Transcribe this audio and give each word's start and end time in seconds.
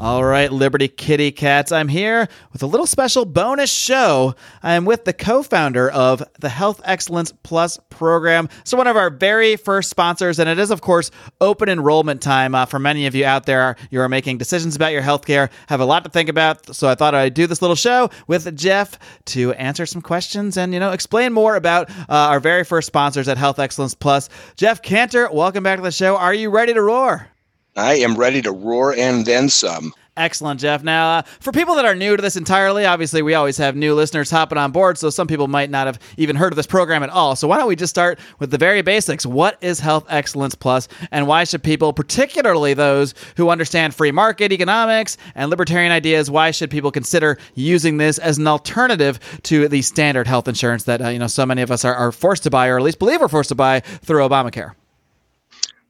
All 0.00 0.22
right, 0.22 0.52
Liberty 0.52 0.86
Kitty 0.86 1.32
Cats, 1.32 1.72
I'm 1.72 1.88
here 1.88 2.28
with 2.52 2.62
a 2.62 2.66
little 2.66 2.86
special 2.86 3.24
bonus 3.24 3.70
show. 3.70 4.36
I 4.62 4.74
am 4.74 4.84
with 4.84 5.04
the 5.04 5.12
co 5.12 5.42
founder 5.42 5.90
of 5.90 6.22
the 6.38 6.48
Health 6.48 6.80
Excellence 6.84 7.32
Plus 7.42 7.80
program. 7.90 8.48
So, 8.62 8.76
one 8.76 8.86
of 8.86 8.96
our 8.96 9.10
very 9.10 9.56
first 9.56 9.90
sponsors, 9.90 10.38
and 10.38 10.48
it 10.48 10.56
is, 10.60 10.70
of 10.70 10.82
course, 10.82 11.10
open 11.40 11.68
enrollment 11.68 12.22
time 12.22 12.54
uh, 12.54 12.64
for 12.64 12.78
many 12.78 13.06
of 13.06 13.16
you 13.16 13.24
out 13.24 13.46
there. 13.46 13.74
You 13.90 14.00
are 14.00 14.08
making 14.08 14.38
decisions 14.38 14.76
about 14.76 14.92
your 14.92 15.02
healthcare, 15.02 15.50
have 15.68 15.80
a 15.80 15.84
lot 15.84 16.04
to 16.04 16.10
think 16.10 16.28
about. 16.28 16.76
So, 16.76 16.88
I 16.88 16.94
thought 16.94 17.16
I'd 17.16 17.34
do 17.34 17.48
this 17.48 17.60
little 17.60 17.74
show 17.74 18.08
with 18.28 18.56
Jeff 18.56 19.00
to 19.26 19.52
answer 19.54 19.84
some 19.84 20.00
questions 20.00 20.56
and, 20.56 20.72
you 20.72 20.78
know, 20.78 20.92
explain 20.92 21.32
more 21.32 21.56
about 21.56 21.90
uh, 21.90 22.04
our 22.08 22.38
very 22.38 22.62
first 22.62 22.86
sponsors 22.86 23.26
at 23.26 23.36
Health 23.36 23.58
Excellence 23.58 23.94
Plus. 23.94 24.28
Jeff 24.54 24.80
Cantor, 24.80 25.28
welcome 25.32 25.64
back 25.64 25.78
to 25.78 25.82
the 25.82 25.90
show. 25.90 26.16
Are 26.16 26.32
you 26.32 26.50
ready 26.50 26.72
to 26.72 26.82
roar? 26.82 27.28
I 27.76 27.96
am 27.96 28.16
ready 28.16 28.42
to 28.42 28.52
roar 28.52 28.94
and 28.94 29.24
then 29.24 29.48
some. 29.48 29.92
Excellent, 30.18 30.58
Jeff. 30.58 30.82
Now, 30.82 31.18
uh, 31.18 31.22
for 31.38 31.52
people 31.52 31.76
that 31.76 31.84
are 31.84 31.94
new 31.94 32.16
to 32.16 32.20
this 32.20 32.36
entirely, 32.36 32.84
obviously 32.84 33.22
we 33.22 33.34
always 33.34 33.56
have 33.58 33.76
new 33.76 33.94
listeners 33.94 34.28
hopping 34.32 34.58
on 34.58 34.72
board, 34.72 34.98
so 34.98 35.10
some 35.10 35.28
people 35.28 35.46
might 35.46 35.70
not 35.70 35.86
have 35.86 36.00
even 36.16 36.34
heard 36.34 36.52
of 36.52 36.56
this 36.56 36.66
program 36.66 37.04
at 37.04 37.10
all. 37.10 37.36
So 37.36 37.46
why 37.46 37.56
don't 37.56 37.68
we 37.68 37.76
just 37.76 37.90
start 37.90 38.18
with 38.40 38.50
the 38.50 38.58
very 38.58 38.82
basics? 38.82 39.24
What 39.24 39.58
is 39.60 39.78
Health 39.78 40.06
Excellence 40.08 40.56
Plus, 40.56 40.88
and 41.12 41.28
why 41.28 41.44
should 41.44 41.62
people, 41.62 41.92
particularly 41.92 42.74
those 42.74 43.14
who 43.36 43.48
understand 43.48 43.94
free 43.94 44.10
market 44.10 44.50
economics 44.50 45.16
and 45.36 45.50
libertarian 45.50 45.92
ideas, 45.92 46.28
why 46.28 46.50
should 46.50 46.68
people 46.68 46.90
consider 46.90 47.38
using 47.54 47.98
this 47.98 48.18
as 48.18 48.38
an 48.38 48.48
alternative 48.48 49.20
to 49.44 49.68
the 49.68 49.82
standard 49.82 50.26
health 50.26 50.48
insurance 50.48 50.82
that 50.82 51.00
uh, 51.00 51.08
you 51.10 51.20
know 51.20 51.28
so 51.28 51.46
many 51.46 51.62
of 51.62 51.70
us 51.70 51.84
are, 51.84 51.94
are 51.94 52.10
forced 52.10 52.42
to 52.42 52.50
buy, 52.50 52.66
or 52.66 52.76
at 52.76 52.82
least 52.82 52.98
believe 52.98 53.20
we're 53.20 53.28
forced 53.28 53.50
to 53.50 53.54
buy 53.54 53.78
through 53.80 54.26
Obamacare? 54.28 54.72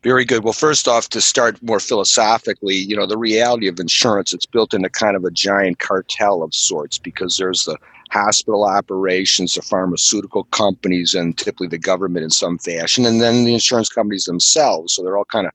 Very 0.05 0.25
good. 0.25 0.45
Well, 0.45 0.53
first 0.53 0.87
off, 0.87 1.09
to 1.09 1.21
start 1.21 1.61
more 1.61 1.81
philosophically, 1.81 2.77
you 2.77 2.95
know, 2.97 3.07
the 3.07 3.19
reality 3.19 3.67
of 3.67 3.81
insurance, 3.81 4.33
it's 4.33 4.47
built 4.47 4.73
into 4.73 4.89
kind 4.89 5.17
of 5.17 5.25
a 5.25 5.31
giant 5.31 5.81
cartel 5.81 6.43
of 6.43 6.55
sorts 6.55 6.99
because 6.99 7.37
there's 7.37 7.65
the 7.65 7.77
hospital 8.11 8.65
operations, 8.65 9.55
the 9.55 9.63
pharmaceutical 9.63 10.45
companies, 10.45 11.15
and 11.15 11.37
typically 11.37 11.67
the 11.67 11.79
government 11.79 12.23
in 12.23 12.31
some 12.31 12.59
fashion, 12.59 13.05
and 13.07 13.21
then 13.21 13.45
the 13.45 13.55
insurance 13.55 13.89
companies 13.89 14.25
themselves. 14.25 14.95
So 14.95 15.03
they're 15.03 15.19
all 15.19 15.25
kind 15.25 15.49
of 15.49 15.53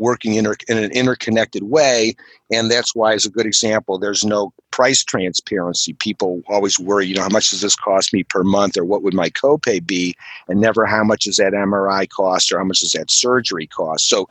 working 0.00 0.34
inter- 0.34 0.56
in 0.66 0.78
an 0.78 0.90
interconnected 0.90 1.62
way. 1.64 2.16
And 2.50 2.70
that's 2.70 2.94
why, 2.94 3.12
as 3.12 3.26
a 3.26 3.30
good 3.30 3.46
example, 3.46 3.98
there's 3.98 4.24
no 4.24 4.52
price 4.70 5.04
transparency. 5.04 5.92
People 5.92 6.42
always 6.48 6.80
worry, 6.80 7.06
you 7.06 7.14
know, 7.14 7.22
how 7.22 7.28
much 7.28 7.50
does 7.50 7.60
this 7.60 7.76
cost 7.76 8.12
me 8.12 8.24
per 8.24 8.42
month 8.42 8.76
or 8.76 8.84
what 8.84 9.02
would 9.02 9.14
my 9.14 9.28
copay 9.28 9.86
be? 9.86 10.16
And 10.48 10.60
never 10.60 10.86
how 10.86 11.04
much 11.04 11.24
does 11.24 11.36
that 11.36 11.52
MRI 11.52 12.08
cost 12.08 12.50
or 12.50 12.58
how 12.58 12.64
much 12.64 12.80
does 12.80 12.92
that 12.92 13.10
surgery 13.10 13.66
cost? 13.66 14.08
So, 14.08 14.28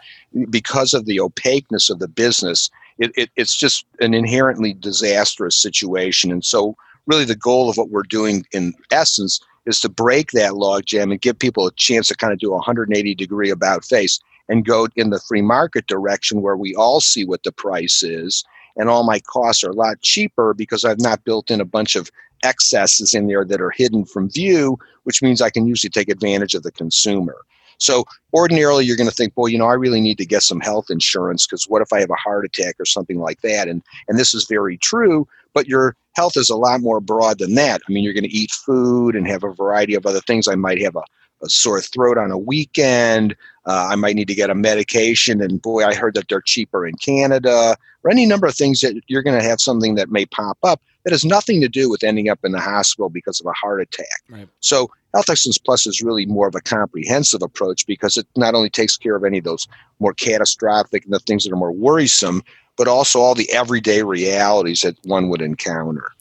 because 0.50 0.94
of 0.94 1.06
the 1.06 1.20
opaqueness 1.20 1.90
of 1.90 2.00
the 2.00 2.08
business, 2.08 2.70
it, 2.98 3.12
it, 3.16 3.30
it's 3.36 3.56
just 3.56 3.86
an 4.02 4.14
inherently 4.14 4.74
disastrous 4.74 5.56
situation. 5.56 6.32
And 6.32 6.44
so, 6.44 6.76
really, 7.06 7.26
the 7.26 7.36
goal 7.36 7.70
of 7.70 7.78
what 7.78 7.90
we're 7.90 8.04
doing 8.04 8.46
in 8.52 8.74
essence 8.92 9.40
is 9.68 9.80
to 9.82 9.90
break 9.90 10.32
that 10.32 10.54
logjam 10.54 11.12
and 11.12 11.22
give 11.22 11.38
people 11.38 11.68
a 11.68 11.72
chance 11.74 12.08
to 12.08 12.16
kind 12.16 12.34
of 12.34 12.40
do 12.40 12.50
a 12.50 12.56
180 12.56 13.14
degree 13.14 13.52
about 13.52 13.86
face 13.86 14.20
and 14.50 14.66
go 14.66 14.88
in 14.96 15.10
the 15.12 15.20
free 15.20 15.42
market 15.42 15.88
direction 15.88 16.42
where 16.42 16.58
we 16.58 16.76
all 16.76 17.00
see 17.00 17.24
what 17.24 17.44
the 17.44 17.52
price 17.52 18.04
is 18.04 18.44
and 18.80 18.90
all 18.90 19.04
my 19.04 19.20
costs 19.20 19.64
are 19.64 19.70
a 19.70 19.76
lot 19.76 20.02
cheaper 20.02 20.54
because 20.54 20.86
I've 20.86 21.02
not 21.02 21.24
built 21.24 21.52
in 21.52 21.62
a 21.62 21.66
bunch 21.66 21.96
of 21.96 22.10
excesses 22.44 23.14
in 23.14 23.28
there 23.28 23.44
that 23.44 23.62
are 23.62 23.72
hidden 23.72 24.06
from 24.06 24.30
view, 24.30 24.80
which 25.04 25.22
means 25.22 25.42
I 25.42 25.50
can 25.50 25.68
usually 25.68 25.90
take 25.90 26.10
advantage 26.10 26.56
of 26.56 26.64
the 26.64 26.72
consumer. 26.72 27.38
So 27.78 28.06
ordinarily 28.34 28.86
you're 28.86 28.98
going 28.98 29.10
to 29.10 29.16
think, 29.16 29.34
well, 29.36 29.48
you 29.50 29.58
know, 29.58 29.68
I 29.68 29.74
really 29.74 30.02
need 30.02 30.18
to 30.18 30.26
get 30.26 30.44
some 30.44 30.60
health 30.60 30.90
insurance 30.90 31.46
because 31.46 31.66
what 31.66 31.82
if 31.82 31.94
I 31.94 32.00
have 32.00 32.10
a 32.10 32.16
heart 32.16 32.46
attack 32.46 32.76
or 32.80 32.86
something 32.86 33.20
like 33.20 33.42
that? 33.42 33.68
And 33.68 33.82
and 34.08 34.18
this 34.18 34.34
is 34.34 34.46
very 34.46 34.78
true, 34.78 35.28
but 35.54 35.68
your 35.68 35.96
health 36.14 36.36
is 36.36 36.50
a 36.50 36.58
lot 36.58 36.82
more 36.82 37.00
broad 37.00 37.40
than 37.40 37.56
that. 37.56 37.82
I 37.88 37.92
mean, 37.92 38.04
you're 38.04 38.14
going 38.14 38.24
to 38.24 38.36
eat 38.36 38.52
food 38.52 39.16
and 39.16 39.28
have 39.28 39.44
a 39.44 39.54
variety 39.54 39.96
of 39.96 40.06
other 40.06 40.20
things. 40.22 40.48
I 40.48 40.56
might 40.56 40.82
have 40.82 40.96
a 40.96 41.04
a 41.42 41.50
sore 41.50 41.82
throat 41.82 42.18
on 42.18 42.32
a 42.32 42.38
weekend. 42.38 43.36
Uh, 43.70 43.90
I 43.92 43.96
might 43.96 44.16
need 44.16 44.28
to 44.30 44.34
get 44.34 44.50
a 44.50 44.56
medication, 44.56 45.42
and 45.42 45.62
boy, 45.62 45.86
I 45.86 45.94
heard 45.94 46.16
that 46.16 46.28
they're 46.28 46.42
cheaper 46.42 46.88
in 46.88 46.96
Canada, 46.96 47.78
or 48.04 48.10
any 48.10 48.26
number 48.26 48.48
of 48.48 48.56
things 48.56 48.80
that 48.80 49.00
you're 49.06 49.22
going 49.22 49.40
to 49.40 49.48
have 49.48 49.62
something 49.62 49.94
that 49.94 50.10
may 50.10 50.26
pop 50.26 50.58
up 50.64 50.82
that 51.04 51.12
has 51.12 51.24
nothing 51.24 51.62
to 51.62 51.70
do 51.70 51.88
with 51.88 52.04
ending 52.04 52.30
up 52.30 52.40
in 52.44 52.52
the 52.52 52.60
hospital 52.60 53.10
because 53.10 53.40
of 53.40 53.46
a 53.46 53.54
heart 53.54 53.80
attack. 53.80 54.24
Right. 54.28 54.50
So, 54.62 54.90
Health 55.14 55.30
Excellence 55.30 55.60
Plus 55.60 55.86
is 55.86 56.02
really 56.02 56.26
more 56.26 56.48
of 56.48 56.56
a 56.56 56.62
comprehensive 56.62 57.44
approach 57.44 57.86
because 57.86 58.18
it 58.18 58.26
not 58.36 58.56
only 58.56 58.72
takes 58.72 58.98
care 58.98 59.16
of 59.16 59.24
any 59.24 59.38
of 59.38 59.44
those 59.44 59.68
more 60.00 60.16
catastrophic 60.16 61.06
and 61.06 61.14
the 61.14 61.20
things 61.20 61.44
that 61.44 61.54
are 61.54 61.56
more 61.56 61.72
worrisome, 61.72 62.42
but 62.76 62.88
also 62.88 63.20
all 63.20 63.36
the 63.36 63.52
everyday 63.52 64.02
realities 64.02 64.82
that 64.82 64.98
one 65.04 65.30
would 65.30 65.44
encounter. 65.44 66.12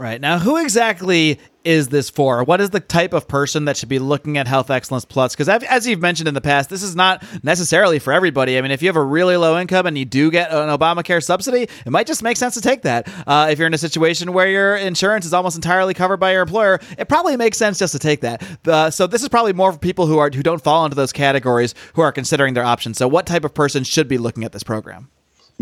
Right. 0.00 0.18
Now, 0.18 0.38
who 0.38 0.56
exactly 0.56 1.38
is 1.62 1.88
this 1.88 2.08
for? 2.08 2.42
What 2.42 2.62
is 2.62 2.70
the 2.70 2.80
type 2.80 3.12
of 3.12 3.28
person 3.28 3.66
that 3.66 3.76
should 3.76 3.90
be 3.90 3.98
looking 3.98 4.38
at 4.38 4.48
Health 4.48 4.70
Excellence 4.70 5.04
Plus? 5.04 5.36
Because 5.36 5.46
as 5.50 5.86
you've 5.86 6.00
mentioned 6.00 6.26
in 6.26 6.32
the 6.32 6.40
past, 6.40 6.70
this 6.70 6.82
is 6.82 6.96
not 6.96 7.22
necessarily 7.44 7.98
for 7.98 8.10
everybody. 8.10 8.56
I 8.56 8.62
mean, 8.62 8.70
if 8.70 8.80
you 8.80 8.88
have 8.88 8.96
a 8.96 9.04
really 9.04 9.36
low 9.36 9.60
income 9.60 9.84
and 9.84 9.98
you 9.98 10.06
do 10.06 10.30
get 10.30 10.52
an 10.52 10.70
Obamacare 10.70 11.22
subsidy, 11.22 11.64
it 11.64 11.90
might 11.90 12.06
just 12.06 12.22
make 12.22 12.38
sense 12.38 12.54
to 12.54 12.62
take 12.62 12.80
that. 12.80 13.12
Uh, 13.26 13.48
if 13.50 13.58
you're 13.58 13.66
in 13.66 13.74
a 13.74 13.78
situation 13.78 14.32
where 14.32 14.48
your 14.48 14.74
insurance 14.74 15.26
is 15.26 15.34
almost 15.34 15.54
entirely 15.54 15.92
covered 15.92 16.16
by 16.16 16.32
your 16.32 16.40
employer, 16.40 16.80
it 16.96 17.10
probably 17.10 17.36
makes 17.36 17.58
sense 17.58 17.78
just 17.78 17.92
to 17.92 17.98
take 17.98 18.22
that. 18.22 18.42
Uh, 18.66 18.90
so 18.90 19.06
this 19.06 19.22
is 19.22 19.28
probably 19.28 19.52
more 19.52 19.70
for 19.70 19.78
people 19.78 20.06
who 20.06 20.16
are 20.16 20.30
who 20.30 20.42
don't 20.42 20.62
fall 20.62 20.86
into 20.86 20.94
those 20.94 21.12
categories 21.12 21.74
who 21.92 22.00
are 22.00 22.10
considering 22.10 22.54
their 22.54 22.64
options. 22.64 22.96
So 22.96 23.06
what 23.06 23.26
type 23.26 23.44
of 23.44 23.52
person 23.52 23.84
should 23.84 24.08
be 24.08 24.16
looking 24.16 24.44
at 24.44 24.52
this 24.52 24.62
program? 24.62 25.10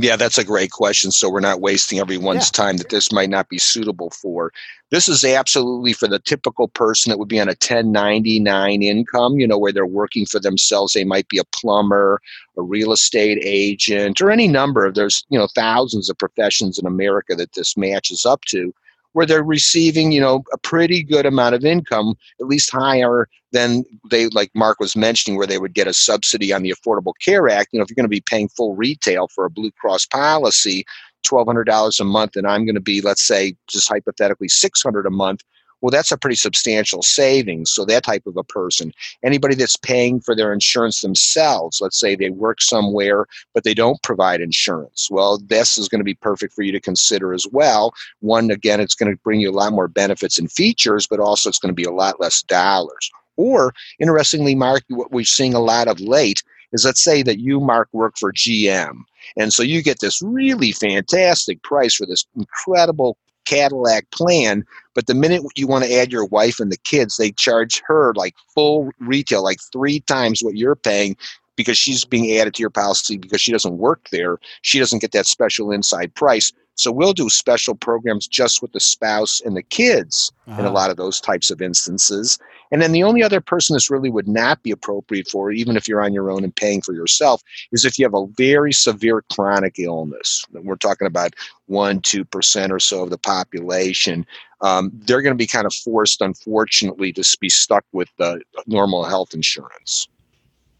Yeah, 0.01 0.15
that's 0.15 0.39
a 0.39 0.45
great 0.45 0.71
question. 0.71 1.11
So 1.11 1.29
we're 1.29 1.41
not 1.41 1.61
wasting 1.61 1.99
everyone's 1.99 2.53
yeah. 2.53 2.65
time 2.65 2.77
that 2.77 2.89
this 2.89 3.11
might 3.11 3.31
not 3.31 3.49
be 3.49 3.59
suitable 3.59 4.11
for. 4.11 4.53
This 4.91 5.09
is 5.09 5.25
absolutely 5.25 5.93
for 5.93 6.07
the 6.07 6.21
typical 6.21 6.69
person 6.69 7.11
that 7.11 7.19
would 7.19 7.27
be 7.27 7.41
on 7.41 7.49
a 7.49 7.59
1099 7.59 8.81
income, 8.85 9.41
you 9.41 9.47
know, 9.49 9.59
where 9.59 9.73
they're 9.73 9.85
working 9.85 10.25
for 10.25 10.39
themselves. 10.39 10.93
They 10.93 11.03
might 11.03 11.29
be 11.29 11.39
a 11.39 11.45
plumber, 11.53 12.21
a 12.57 12.63
real 12.63 12.93
estate 12.93 13.41
agent, 13.43 14.21
or 14.21 14.31
any 14.31 14.47
number 14.47 14.87
of 14.87 14.95
there's, 14.95 15.27
you 15.31 15.39
know, 15.39 15.49
thousands 15.53 16.09
of 16.09 16.17
professions 16.17 16.79
in 16.79 16.87
America 16.87 17.35
that 17.35 17.55
this 17.55 17.77
matches 17.77 18.25
up 18.25 18.45
to 18.45 18.73
where 19.19 19.27
they're 19.27 19.43
receiving, 19.43 20.13
you 20.13 20.21
know, 20.21 20.45
a 20.53 20.59
pretty 20.59 21.03
good 21.03 21.27
amount 21.27 21.53
of 21.53 21.65
income, 21.65 22.15
at 22.39 22.47
least 22.47 22.71
higher 22.71 23.29
than 23.51 23.83
they, 24.13 24.29
like 24.29 24.49
Mark 24.55 24.79
was 24.79 24.95
mentioning, 24.95 25.37
where 25.37 25.47
they 25.49 25.59
would 25.59 25.75
get 25.75 25.89
a 25.89 25.93
subsidy 25.93 26.53
on 26.53 26.63
the 26.63 26.73
Affordable 26.73 27.15
Care 27.21 27.49
Act. 27.49 27.71
You 27.73 27.81
know, 27.81 27.83
if 27.83 27.91
you're 27.91 27.97
going 27.97 28.05
to 28.05 28.09
be 28.09 28.23
paying 28.25 28.49
full 28.49 28.77
retail 28.77 29.27
for 29.27 29.45
a 29.45 29.51
Blue 29.51 29.73
Cross 29.73 30.07
policy, 30.07 30.85
$1,200 31.27 31.99
a 31.99 32.05
month, 32.05 32.37
and 32.37 32.47
I'm 32.47 32.65
going 32.65 32.77
to 32.77 32.81
be, 32.81 33.01
let's 33.01 33.27
say, 33.27 33.57
just 33.67 33.89
hypothetically, 33.89 34.47
600 34.47 35.05
a 35.05 35.11
month 35.11 35.43
well, 35.81 35.91
that's 35.91 36.13
a 36.13 36.19
pretty 36.19 36.37
substantial 36.37 37.03
savings. 37.03 37.71
So 37.71 37.85
that 37.85 38.05
type 38.05 38.27
of 38.27 38.37
a 38.37 38.45
person, 38.45 38.93
anybody 39.23 39.55
that's 39.55 39.77
paying 39.77 40.21
for 40.21 40.35
their 40.35 40.53
insurance 40.53 41.01
themselves, 41.01 41.81
let's 41.81 41.99
say 41.99 42.15
they 42.15 42.31
work 42.31 42.61
somewhere 42.61 43.27
but 43.55 43.65
they 43.65 43.75
don't 43.75 44.03
provide 44.03 44.41
insurance. 44.41 45.09
Well, 45.11 45.39
this 45.39 45.79
is 45.79 45.89
going 45.89 46.01
to 46.01 46.05
be 46.05 46.15
perfect 46.15 46.55
for 46.55 46.63
you 46.63 46.73
to 46.73 46.81
consider 46.81 47.33
as 47.33 47.47
well. 47.51 47.93
One, 48.21 48.51
again, 48.51 48.81
it's 48.81 48.95
going 48.95 49.13
to 49.13 49.21
bring 49.23 49.41
you 49.41 49.51
a 49.51 49.53
lot 49.53 49.73
more 49.73 49.89
benefits 49.89 50.39
and 50.39 50.51
features, 50.51 51.07
but 51.07 51.21
also 51.21 51.49
it's 51.49 51.59
going 51.59 51.71
to 51.71 51.75
be 51.75 51.85
a 51.85 51.91
lot 51.91 52.21
less 52.21 52.43
dollars. 52.43 53.11
Or 53.37 53.73
interestingly, 53.99 54.55
Mark, 54.55 54.83
what 54.89 55.13
we're 55.13 55.25
seeing 55.25 55.55
a 55.55 55.61
lot 55.61 55.89
of 55.89 56.01
late 56.01 56.43
is 56.73 56.85
let's 56.85 57.03
say 57.03 57.23
that 57.23 57.39
you, 57.39 57.61
Mark, 57.61 57.89
work 57.93 58.19
for 58.19 58.33
GM. 58.33 59.03
And 59.37 59.53
so 59.53 59.63
you 59.63 59.83
get 59.83 60.01
this 60.01 60.21
really 60.23 60.73
fantastic 60.73 61.63
price 61.63 61.95
for 61.95 62.07
this 62.07 62.25
incredible 62.37 63.17
Cadillac 63.49 64.11
plan, 64.11 64.63
but 64.95 65.07
the 65.07 65.15
minute 65.15 65.43
you 65.57 65.67
want 65.67 65.85
to 65.85 65.95
add 65.95 66.13
your 66.13 66.27
wife 66.27 66.61
and 66.61 66.71
the 66.71 66.77
kids, 66.77 67.17
they 67.17 67.33
charge 67.33 67.81
her 67.87 68.13
like 68.15 68.35
full 68.55 68.91
retail, 69.01 69.43
like 69.43 69.59
three 69.73 70.01
times 70.01 70.43
what 70.43 70.57
you're 70.57 70.77
paying 70.77 71.17
because 71.57 71.79
she's 71.79 72.05
being 72.05 72.39
added 72.39 72.55
to 72.55 72.61
your 72.61 72.69
policy 72.69 73.17
because 73.17 73.41
she 73.41 73.51
doesn't 73.51 73.79
work 73.79 74.11
there. 74.11 74.39
She 74.61 74.79
doesn't 74.79 75.01
get 75.01 75.13
that 75.13 75.27
special 75.27 75.73
inside 75.73 76.15
price. 76.15 76.53
So 76.75 76.93
we'll 76.93 77.15
do 77.15 77.31
special 77.31 77.75
programs 77.75 78.29
just 78.29 78.61
with 78.61 78.73
the 78.73 78.81
spouse 78.81 79.41
and 79.41 79.57
the 79.57 79.63
kids 79.63 80.31
uh-huh. 80.47 80.61
in 80.61 80.65
a 80.67 80.69
uh-huh. 80.69 80.75
lot 80.75 80.91
of 80.91 80.99
those 80.99 81.21
types 81.21 81.51
of 81.51 81.63
instances. 81.63 82.39
And 82.71 82.83
then 82.83 82.93
the 82.93 83.03
only 83.03 83.23
other 83.23 83.41
person 83.41 83.75
this 83.75 83.91
really 83.91 84.11
would 84.11 84.29
not 84.29 84.63
be 84.63 84.71
appropriate 84.71 85.29
for, 85.29 85.51
even 85.51 85.77
if 85.77 85.89
you're 85.89 86.03
on 86.03 86.13
your 86.13 86.31
own 86.31 86.45
and 86.45 86.55
paying 86.55 86.83
for 86.83 86.95
yourself, 86.95 87.43
is 87.73 87.85
if 87.85 87.99
you 87.99 88.05
have 88.05 88.15
a 88.15 88.27
very 88.37 88.73
severe 88.73 89.23
chronic 89.33 89.79
illness. 89.79 90.45
We're 90.53 90.77
talking 90.77 91.07
about 91.07 91.35
one, 91.67 92.01
two 92.01 92.25
percent 92.25 92.73
or 92.73 92.81
so 92.81 93.03
of 93.03 93.11
the 93.11 93.19
population. 93.19 94.27
Um, 94.61 94.91
they're 94.93 95.23
going 95.23 95.35
to 95.35 95.39
be 95.39 95.47
kind 95.47 95.67
of 95.67 95.75
forced, 95.75 96.21
unfortunately, 96.21 97.13
to 97.13 97.37
be 97.41 97.49
stuck 97.49 97.85
with 97.93 98.09
uh, 98.19 98.39
normal 98.67 99.05
health 99.05 99.35
insurance. 99.35 100.09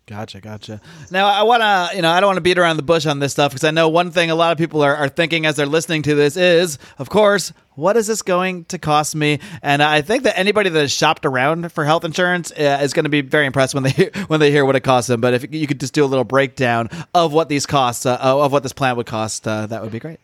Gotcha, 0.09 0.41
gotcha. 0.41 0.81
Now, 1.11 1.27
I 1.27 1.43
want 1.43 1.61
to, 1.61 1.95
you 1.95 2.01
know, 2.01 2.09
I 2.09 2.19
don't 2.21 2.29
want 2.29 2.39
to 2.39 2.43
beat 2.43 2.57
around 2.57 2.79
the 2.79 2.83
bush 2.83 3.05
on 3.05 3.19
this 3.19 3.33
stuff 3.33 3.53
because 3.53 3.63
I 3.63 3.73
know 3.73 3.91
one 3.91 4.11
thing 4.11 4.31
a 4.31 4.35
lot 4.35 4.53
of 4.53 4.57
people 4.59 4.81
are, 4.81 4.97
are 4.97 5.11
thinking 5.11 5.45
as 5.45 5.57
they're 5.57 5.67
listening 5.67 6.01
to 6.05 6.15
this 6.15 6.35
is, 6.35 6.79
of 6.97 7.11
course, 7.11 7.53
what 7.75 7.95
is 7.95 8.07
this 8.07 8.23
going 8.23 8.65
to 8.67 8.79
cost 8.79 9.15
me? 9.15 9.39
And 9.61 9.83
I 9.83 10.01
think 10.01 10.23
that 10.23 10.39
anybody 10.39 10.71
that 10.71 10.81
has 10.81 10.93
shopped 10.93 11.27
around 11.27 11.71
for 11.73 11.85
health 11.85 12.07
insurance 12.07 12.51
uh, 12.53 12.81
is 12.83 12.95
going 12.95 13.05
to 13.05 13.11
be 13.11 13.21
very 13.21 13.45
impressed 13.45 13.75
when 13.75 13.83
they 13.83 13.91
when 14.29 14.41
they 14.41 14.51
hear 14.51 14.65
what 14.65 14.77
it 14.77 14.81
costs 14.81 15.09
them. 15.09 15.21
But 15.21 15.35
if 15.35 15.55
you 15.55 15.67
could 15.67 15.79
just 15.79 15.93
do 15.93 16.03
a 16.03 16.07
little 16.07 16.25
breakdown 16.25 16.89
of 17.15 17.35
what 17.35 17.51
these 17.51 17.67
costs, 17.67 18.07
uh, 18.07 18.17
of 18.19 18.51
what 18.51 18.63
this 18.63 18.73
plan 18.73 18.97
would 18.97 19.05
cost, 19.05 19.47
uh, 19.47 19.67
that 19.67 19.83
would 19.83 19.93
be 19.93 20.01
great. 20.01 20.21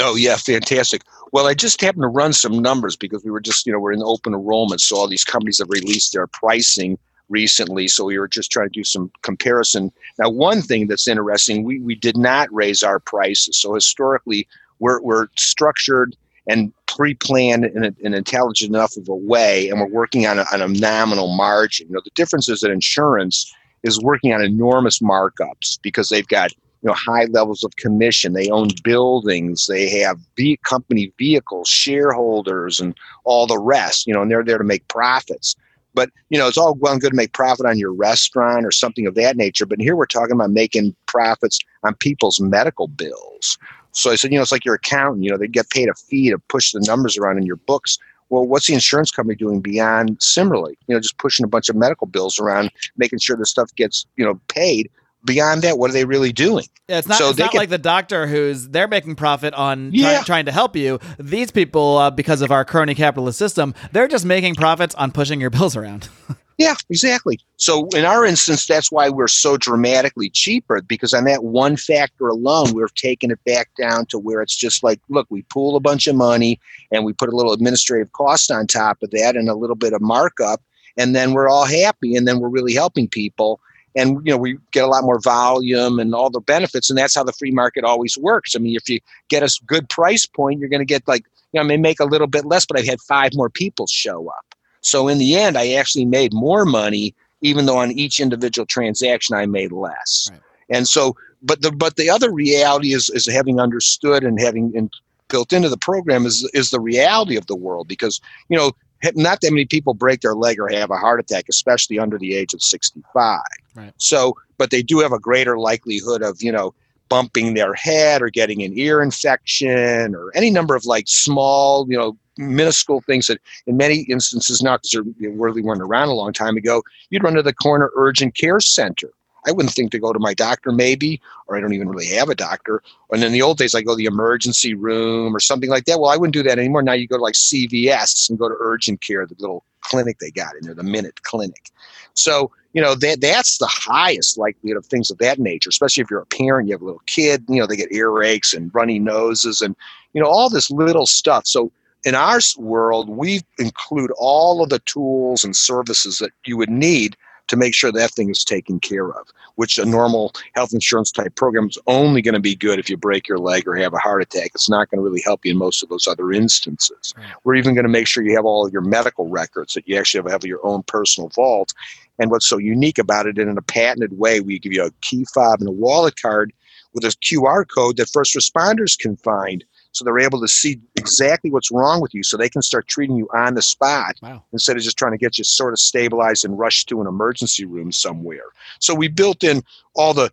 Oh 0.00 0.14
yeah, 0.14 0.38
fantastic. 0.38 1.02
Well, 1.30 1.46
I 1.46 1.52
just 1.52 1.78
happened 1.82 2.04
to 2.04 2.08
run 2.08 2.32
some 2.32 2.60
numbers 2.60 2.96
because 2.96 3.22
we 3.22 3.30
were 3.30 3.40
just, 3.40 3.66
you 3.66 3.72
know, 3.74 3.80
we're 3.80 3.92
in 3.92 4.02
open 4.02 4.32
enrollment, 4.32 4.80
so 4.80 4.96
all 4.96 5.06
these 5.06 5.24
companies 5.24 5.58
have 5.58 5.68
released 5.68 6.14
their 6.14 6.26
pricing 6.26 6.98
recently. 7.30 7.88
So 7.88 8.04
we 8.04 8.18
were 8.18 8.28
just 8.28 8.52
trying 8.52 8.68
to 8.68 8.78
do 8.78 8.84
some 8.84 9.10
comparison. 9.22 9.90
Now, 10.18 10.28
one 10.28 10.60
thing 10.60 10.86
that's 10.86 11.08
interesting, 11.08 11.64
we, 11.64 11.80
we 11.80 11.94
did 11.94 12.16
not 12.16 12.52
raise 12.52 12.82
our 12.82 12.98
prices. 12.98 13.56
So 13.56 13.74
historically, 13.74 14.46
we're, 14.80 15.00
we're 15.00 15.28
structured 15.38 16.16
and 16.46 16.72
pre-planned 16.86 17.64
in 17.64 17.84
an 17.84 18.14
intelligent 18.14 18.70
enough 18.74 18.96
of 18.96 19.08
a 19.08 19.14
way, 19.14 19.68
and 19.68 19.80
we're 19.80 19.86
working 19.86 20.26
on 20.26 20.38
a, 20.38 20.44
on 20.52 20.60
a 20.60 20.68
nominal 20.68 21.28
margin. 21.28 21.86
You 21.88 21.94
know, 21.94 22.02
the 22.04 22.10
difference 22.14 22.48
is 22.48 22.60
that 22.60 22.70
insurance 22.70 23.52
is 23.82 24.00
working 24.00 24.32
on 24.32 24.42
enormous 24.42 24.98
markups 24.98 25.78
because 25.82 26.08
they've 26.08 26.26
got 26.26 26.52
you 26.82 26.88
know 26.88 26.94
high 26.94 27.26
levels 27.26 27.62
of 27.62 27.76
commission 27.76 28.32
they 28.32 28.48
own 28.48 28.68
buildings 28.82 29.66
they 29.66 29.88
have 30.00 30.18
ve- 30.36 30.58
company 30.64 31.12
vehicles 31.18 31.68
shareholders 31.68 32.80
and 32.80 32.96
all 33.24 33.46
the 33.46 33.58
rest 33.58 34.06
you 34.06 34.14
know 34.14 34.22
and 34.22 34.30
they're 34.30 34.44
there 34.44 34.58
to 34.58 34.64
make 34.64 34.86
profits 34.88 35.56
but 35.94 36.10
you 36.28 36.38
know, 36.38 36.46
it's 36.46 36.58
all 36.58 36.74
well 36.74 36.92
and 36.92 37.00
good 37.00 37.10
to 37.10 37.16
make 37.16 37.32
profit 37.32 37.66
on 37.66 37.78
your 37.78 37.92
restaurant 37.92 38.64
or 38.64 38.70
something 38.70 39.06
of 39.06 39.14
that 39.14 39.36
nature. 39.36 39.66
But 39.66 39.80
here 39.80 39.96
we're 39.96 40.06
talking 40.06 40.34
about 40.34 40.50
making 40.50 40.94
profits 41.06 41.58
on 41.82 41.94
people's 41.94 42.40
medical 42.40 42.88
bills. 42.88 43.58
So 43.92 44.10
I 44.10 44.16
said, 44.16 44.30
you 44.30 44.38
know, 44.38 44.42
it's 44.42 44.52
like 44.52 44.64
your 44.64 44.76
accountant. 44.76 45.24
You 45.24 45.30
know, 45.30 45.36
they 45.36 45.48
get 45.48 45.70
paid 45.70 45.88
a 45.88 45.94
fee 45.94 46.30
to 46.30 46.38
push 46.38 46.72
the 46.72 46.84
numbers 46.86 47.16
around 47.18 47.38
in 47.38 47.46
your 47.46 47.56
books. 47.56 47.98
Well, 48.28 48.46
what's 48.46 48.68
the 48.68 48.74
insurance 48.74 49.10
company 49.10 49.34
doing 49.34 49.60
beyond 49.60 50.22
similarly? 50.22 50.78
You 50.86 50.94
know, 50.94 51.00
just 51.00 51.18
pushing 51.18 51.44
a 51.44 51.48
bunch 51.48 51.68
of 51.68 51.74
medical 51.74 52.06
bills 52.06 52.38
around, 52.38 52.70
making 52.96 53.18
sure 53.18 53.36
the 53.36 53.46
stuff 53.46 53.74
gets 53.74 54.06
you 54.16 54.24
know 54.24 54.40
paid 54.48 54.90
beyond 55.24 55.62
that, 55.62 55.78
what 55.78 55.90
are 55.90 55.92
they 55.92 56.04
really 56.04 56.32
doing? 56.32 56.64
Yeah, 56.88 56.98
it's 56.98 57.08
not, 57.08 57.18
so 57.18 57.30
it's 57.30 57.38
not 57.38 57.54
like 57.54 57.68
the 57.68 57.78
doctor 57.78 58.26
who's 58.26 58.68
they're 58.68 58.88
making 58.88 59.16
profit 59.16 59.54
on 59.54 59.90
yeah. 59.92 60.16
try, 60.16 60.22
trying 60.24 60.44
to 60.46 60.52
help 60.52 60.76
you. 60.76 60.98
These 61.18 61.50
people, 61.50 61.98
uh, 61.98 62.10
because 62.10 62.42
of 62.42 62.50
our 62.50 62.64
crony 62.64 62.94
capitalist 62.94 63.38
system, 63.38 63.74
they're 63.92 64.08
just 64.08 64.24
making 64.24 64.54
profits 64.54 64.94
on 64.94 65.12
pushing 65.12 65.40
your 65.40 65.50
bills 65.50 65.76
around. 65.76 66.08
yeah, 66.58 66.74
exactly. 66.88 67.38
So 67.56 67.88
in 67.94 68.04
our 68.04 68.24
instance, 68.24 68.66
that's 68.66 68.90
why 68.90 69.08
we're 69.08 69.28
so 69.28 69.56
dramatically 69.56 70.30
cheaper 70.30 70.82
because 70.82 71.14
on 71.14 71.24
that 71.24 71.44
one 71.44 71.76
factor 71.76 72.28
alone, 72.28 72.74
we're 72.74 72.88
taking 72.88 73.30
it 73.30 73.42
back 73.44 73.70
down 73.78 74.06
to 74.06 74.18
where 74.18 74.42
it's 74.42 74.56
just 74.56 74.82
like, 74.82 75.00
look, 75.08 75.26
we 75.30 75.42
pool 75.42 75.76
a 75.76 75.80
bunch 75.80 76.06
of 76.06 76.16
money 76.16 76.60
and 76.90 77.04
we 77.04 77.12
put 77.12 77.28
a 77.28 77.36
little 77.36 77.52
administrative 77.52 78.12
cost 78.12 78.50
on 78.50 78.66
top 78.66 78.98
of 79.02 79.10
that 79.10 79.36
and 79.36 79.48
a 79.48 79.54
little 79.54 79.76
bit 79.76 79.92
of 79.92 80.00
markup, 80.00 80.62
and 80.96 81.14
then 81.14 81.32
we're 81.32 81.48
all 81.48 81.64
happy, 81.64 82.16
and 82.16 82.26
then 82.26 82.40
we're 82.40 82.48
really 82.48 82.74
helping 82.74 83.08
people 83.08 83.60
and 83.96 84.24
you 84.24 84.32
know 84.32 84.36
we 84.36 84.58
get 84.70 84.84
a 84.84 84.88
lot 84.88 85.04
more 85.04 85.20
volume 85.20 85.98
and 85.98 86.14
all 86.14 86.30
the 86.30 86.40
benefits 86.40 86.90
and 86.90 86.98
that's 86.98 87.14
how 87.14 87.24
the 87.24 87.32
free 87.32 87.50
market 87.50 87.84
always 87.84 88.16
works. 88.18 88.54
I 88.54 88.58
mean 88.58 88.76
if 88.76 88.88
you 88.88 89.00
get 89.28 89.42
a 89.42 89.60
good 89.66 89.88
price 89.88 90.26
point 90.26 90.60
you're 90.60 90.68
going 90.68 90.80
to 90.80 90.86
get 90.86 91.06
like 91.08 91.24
you 91.52 91.58
know 91.58 91.62
i 91.62 91.64
may 91.64 91.76
make 91.76 92.00
a 92.00 92.04
little 92.04 92.26
bit 92.26 92.44
less 92.44 92.64
but 92.64 92.78
i've 92.78 92.86
had 92.86 93.00
five 93.00 93.32
more 93.34 93.50
people 93.50 93.86
show 93.86 94.28
up. 94.28 94.54
So 94.80 95.08
in 95.08 95.18
the 95.18 95.36
end 95.36 95.56
i 95.58 95.72
actually 95.72 96.04
made 96.04 96.32
more 96.32 96.64
money 96.64 97.14
even 97.42 97.66
though 97.66 97.78
on 97.78 97.92
each 97.92 98.20
individual 98.20 98.66
transaction 98.66 99.36
i 99.36 99.46
made 99.46 99.72
less. 99.72 100.28
Right. 100.30 100.40
and 100.70 100.88
so 100.88 101.16
but 101.42 101.62
the 101.62 101.72
but 101.72 101.96
the 101.96 102.10
other 102.10 102.32
reality 102.32 102.92
is 102.92 103.10
is 103.10 103.26
having 103.26 103.60
understood 103.60 104.24
and 104.24 104.40
having 104.40 104.72
in, 104.74 104.90
built 105.28 105.52
into 105.52 105.68
the 105.68 105.78
program 105.78 106.26
is 106.26 106.48
is 106.52 106.70
the 106.70 106.80
reality 106.80 107.36
of 107.36 107.46
the 107.46 107.56
world 107.56 107.88
because 107.88 108.20
you 108.48 108.56
know 108.56 108.72
not 109.14 109.40
that 109.40 109.50
many 109.50 109.64
people 109.64 109.94
break 109.94 110.20
their 110.20 110.34
leg 110.34 110.58
or 110.60 110.68
have 110.68 110.90
a 110.90 110.96
heart 110.96 111.20
attack, 111.20 111.46
especially 111.48 111.98
under 111.98 112.18
the 112.18 112.34
age 112.34 112.54
of 112.54 112.62
65. 112.62 113.40
Right. 113.74 113.92
So, 113.98 114.36
but 114.58 114.70
they 114.70 114.82
do 114.82 114.98
have 115.00 115.12
a 115.12 115.18
greater 115.18 115.58
likelihood 115.58 116.22
of, 116.22 116.42
you 116.42 116.52
know, 116.52 116.74
bumping 117.08 117.54
their 117.54 117.74
head 117.74 118.22
or 118.22 118.30
getting 118.30 118.62
an 118.62 118.72
ear 118.78 119.02
infection 119.02 120.14
or 120.14 120.30
any 120.34 120.50
number 120.50 120.76
of 120.76 120.86
like 120.86 121.04
small, 121.08 121.86
you 121.90 121.96
know, 121.96 122.16
minuscule 122.38 123.00
things 123.02 123.26
that 123.26 123.40
in 123.66 123.76
many 123.76 124.02
instances 124.02 124.62
now 124.62 124.76
because 124.76 124.96
they 125.18 125.28
really 125.28 125.60
weren't 125.60 125.82
around 125.82 126.08
a 126.08 126.14
long 126.14 126.32
time 126.32 126.56
ago, 126.56 126.82
you'd 127.10 127.22
run 127.22 127.34
to 127.34 127.42
the 127.42 127.52
corner 127.52 127.90
urgent 127.96 128.34
care 128.34 128.60
center 128.60 129.10
I 129.46 129.52
wouldn't 129.52 129.74
think 129.74 129.90
to 129.92 129.98
go 129.98 130.12
to 130.12 130.18
my 130.18 130.34
doctor, 130.34 130.72
maybe, 130.72 131.20
or 131.46 131.56
I 131.56 131.60
don't 131.60 131.72
even 131.72 131.88
really 131.88 132.06
have 132.08 132.28
a 132.28 132.34
doctor. 132.34 132.82
And 133.10 133.24
in 133.24 133.32
the 133.32 133.42
old 133.42 133.58
days, 133.58 133.74
I 133.74 133.82
go 133.82 133.92
to 133.92 133.96
the 133.96 134.04
emergency 134.04 134.74
room 134.74 135.34
or 135.34 135.40
something 135.40 135.70
like 135.70 135.84
that. 135.86 136.00
Well, 136.00 136.10
I 136.10 136.16
wouldn't 136.16 136.34
do 136.34 136.42
that 136.42 136.58
anymore. 136.58 136.82
Now 136.82 136.92
you 136.92 137.08
go 137.08 137.16
to 137.16 137.22
like 137.22 137.34
CVS 137.34 138.28
and 138.28 138.38
go 138.38 138.48
to 138.48 138.56
urgent 138.60 139.00
care, 139.00 139.26
the 139.26 139.36
little 139.38 139.64
clinic 139.80 140.18
they 140.18 140.30
got 140.30 140.54
in 140.56 140.66
there, 140.66 140.74
the 140.74 140.82
minute 140.82 141.22
clinic. 141.22 141.70
So, 142.14 142.50
you 142.72 142.82
know, 142.82 142.94
that 142.96 143.20
that's 143.20 143.58
the 143.58 143.66
highest 143.66 144.38
likelihood 144.38 144.76
of 144.76 144.86
things 144.86 145.10
of 145.10 145.18
that 145.18 145.38
nature, 145.38 145.70
especially 145.70 146.02
if 146.02 146.10
you're 146.10 146.20
a 146.20 146.26
parent, 146.26 146.68
you 146.68 146.74
have 146.74 146.82
a 146.82 146.84
little 146.84 147.02
kid, 147.06 147.44
you 147.48 147.60
know, 147.60 147.66
they 147.66 147.76
get 147.76 147.90
earaches 147.90 148.54
and 148.54 148.72
runny 148.74 148.98
noses 148.98 149.60
and, 149.60 149.74
you 150.12 150.22
know, 150.22 150.28
all 150.28 150.50
this 150.50 150.70
little 150.70 151.06
stuff. 151.06 151.46
So 151.46 151.72
in 152.04 152.14
our 152.14 152.40
world, 152.58 153.08
we 153.08 153.40
include 153.58 154.10
all 154.18 154.62
of 154.62 154.70
the 154.70 154.78
tools 154.80 155.44
and 155.44 155.54
services 155.54 156.18
that 156.18 156.30
you 156.44 156.56
would 156.56 156.70
need 156.70 157.16
to 157.48 157.56
make 157.56 157.74
sure 157.74 157.92
that 157.92 158.12
thing 158.12 158.30
is 158.30 158.44
taken 158.44 158.80
care 158.80 159.10
of, 159.10 159.28
which 159.56 159.78
a 159.78 159.84
normal 159.84 160.32
health 160.54 160.72
insurance 160.72 161.10
type 161.10 161.34
program 161.34 161.66
is 161.68 161.78
only 161.86 162.22
going 162.22 162.34
to 162.34 162.40
be 162.40 162.54
good 162.54 162.78
if 162.78 162.88
you 162.88 162.96
break 162.96 163.28
your 163.28 163.38
leg 163.38 163.66
or 163.66 163.74
have 163.76 163.94
a 163.94 163.98
heart 163.98 164.22
attack. 164.22 164.52
It's 164.54 164.68
not 164.68 164.90
going 164.90 164.98
to 164.98 165.02
really 165.02 165.22
help 165.22 165.44
you 165.44 165.52
in 165.52 165.58
most 165.58 165.82
of 165.82 165.88
those 165.88 166.06
other 166.06 166.32
instances. 166.32 167.14
Right. 167.16 167.26
We're 167.44 167.56
even 167.56 167.74
going 167.74 167.84
to 167.84 167.90
make 167.90 168.06
sure 168.06 168.22
you 168.22 168.36
have 168.36 168.44
all 168.44 168.66
of 168.66 168.72
your 168.72 168.82
medical 168.82 169.28
records, 169.28 169.74
that 169.74 169.88
you 169.88 169.96
actually 169.96 170.22
have, 170.22 170.30
have 170.30 170.44
your 170.44 170.64
own 170.64 170.82
personal 170.84 171.28
vault. 171.30 171.72
And 172.18 172.30
what's 172.30 172.46
so 172.46 172.58
unique 172.58 172.98
about 172.98 173.26
it, 173.26 173.38
in 173.38 173.56
a 173.56 173.62
patented 173.62 174.18
way, 174.18 174.40
we 174.40 174.58
give 174.58 174.72
you 174.72 174.84
a 174.84 174.90
key 175.00 175.24
fob 175.34 175.60
and 175.60 175.68
a 175.68 175.72
wallet 175.72 176.20
card 176.20 176.52
with 176.92 177.04
a 177.04 177.08
QR 177.08 177.64
code 177.66 177.96
that 177.96 178.10
first 178.10 178.34
responders 178.34 178.98
can 178.98 179.16
find 179.16 179.64
so 179.92 180.04
they're 180.04 180.18
able 180.18 180.40
to 180.40 180.48
see 180.48 180.80
exactly 180.96 181.50
what's 181.50 181.70
wrong 181.70 182.00
with 182.00 182.14
you 182.14 182.22
so 182.22 182.36
they 182.36 182.48
can 182.48 182.62
start 182.62 182.86
treating 182.86 183.16
you 183.16 183.28
on 183.34 183.54
the 183.54 183.62
spot 183.62 184.16
wow. 184.22 184.42
instead 184.52 184.76
of 184.76 184.82
just 184.82 184.98
trying 184.98 185.12
to 185.12 185.18
get 185.18 185.38
you 185.38 185.44
sort 185.44 185.72
of 185.72 185.78
stabilized 185.78 186.44
and 186.44 186.58
rushed 186.58 186.88
to 186.88 187.00
an 187.00 187.06
emergency 187.06 187.64
room 187.64 187.92
somewhere 187.92 188.46
so 188.78 188.94
we 188.94 189.08
built 189.08 189.42
in 189.42 189.62
all 189.94 190.14
the 190.14 190.30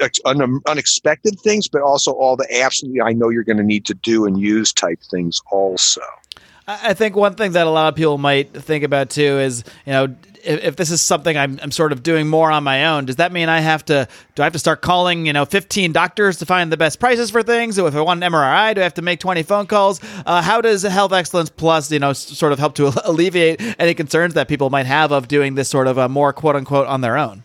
uh, 0.00 0.08
um, 0.24 0.60
unexpected 0.68 1.38
things 1.40 1.68
but 1.68 1.82
also 1.82 2.12
all 2.12 2.36
the 2.36 2.46
absolutely 2.62 3.00
i 3.00 3.12
know 3.12 3.28
you're 3.28 3.44
going 3.44 3.56
to 3.56 3.64
need 3.64 3.84
to 3.84 3.94
do 3.94 4.24
and 4.24 4.38
use 4.40 4.72
type 4.72 5.00
things 5.10 5.40
also 5.50 6.02
I 6.68 6.94
think 6.94 7.14
one 7.14 7.36
thing 7.36 7.52
that 7.52 7.66
a 7.66 7.70
lot 7.70 7.88
of 7.88 7.94
people 7.94 8.18
might 8.18 8.52
think 8.52 8.82
about 8.82 9.10
too 9.10 9.38
is, 9.38 9.62
you 9.84 9.92
know, 9.92 10.16
if, 10.42 10.64
if, 10.64 10.76
this 10.76 10.90
is 10.90 11.00
something 11.00 11.36
I'm, 11.36 11.60
I'm 11.62 11.70
sort 11.70 11.92
of 11.92 12.02
doing 12.02 12.28
more 12.28 12.50
on 12.50 12.64
my 12.64 12.86
own, 12.86 13.04
does 13.04 13.16
that 13.16 13.32
mean 13.32 13.48
I 13.48 13.60
have 13.60 13.84
to 13.86 14.08
do 14.34 14.42
I 14.42 14.46
have 14.46 14.52
to 14.52 14.58
start 14.58 14.80
calling 14.80 15.26
you 15.26 15.32
know 15.32 15.44
15 15.44 15.92
doctors 15.92 16.38
to 16.38 16.46
find 16.46 16.72
the 16.72 16.76
best 16.76 16.98
prices 16.98 17.30
for 17.30 17.44
things? 17.44 17.78
If 17.78 17.94
I 17.94 18.00
want 18.00 18.22
an 18.22 18.32
MRI, 18.32 18.74
do 18.74 18.80
I 18.80 18.84
have 18.84 18.94
to 18.94 19.02
make 19.02 19.20
20 19.20 19.44
phone 19.44 19.66
calls? 19.66 20.00
Uh, 20.24 20.42
how 20.42 20.60
does 20.60 20.82
Health 20.82 21.12
Excellence 21.12 21.50
Plus 21.50 21.90
you 21.92 22.00
know 22.00 22.12
sort 22.12 22.52
of 22.52 22.58
help 22.58 22.74
to 22.76 22.92
alleviate 23.04 23.60
any 23.78 23.94
concerns 23.94 24.34
that 24.34 24.48
people 24.48 24.68
might 24.68 24.86
have 24.86 25.12
of 25.12 25.28
doing 25.28 25.54
this 25.54 25.68
sort 25.68 25.86
of 25.86 25.98
a 25.98 26.08
more 26.08 26.32
quote 26.32 26.56
unquote 26.56 26.86
on 26.88 27.00
their 27.00 27.16
own? 27.16 27.44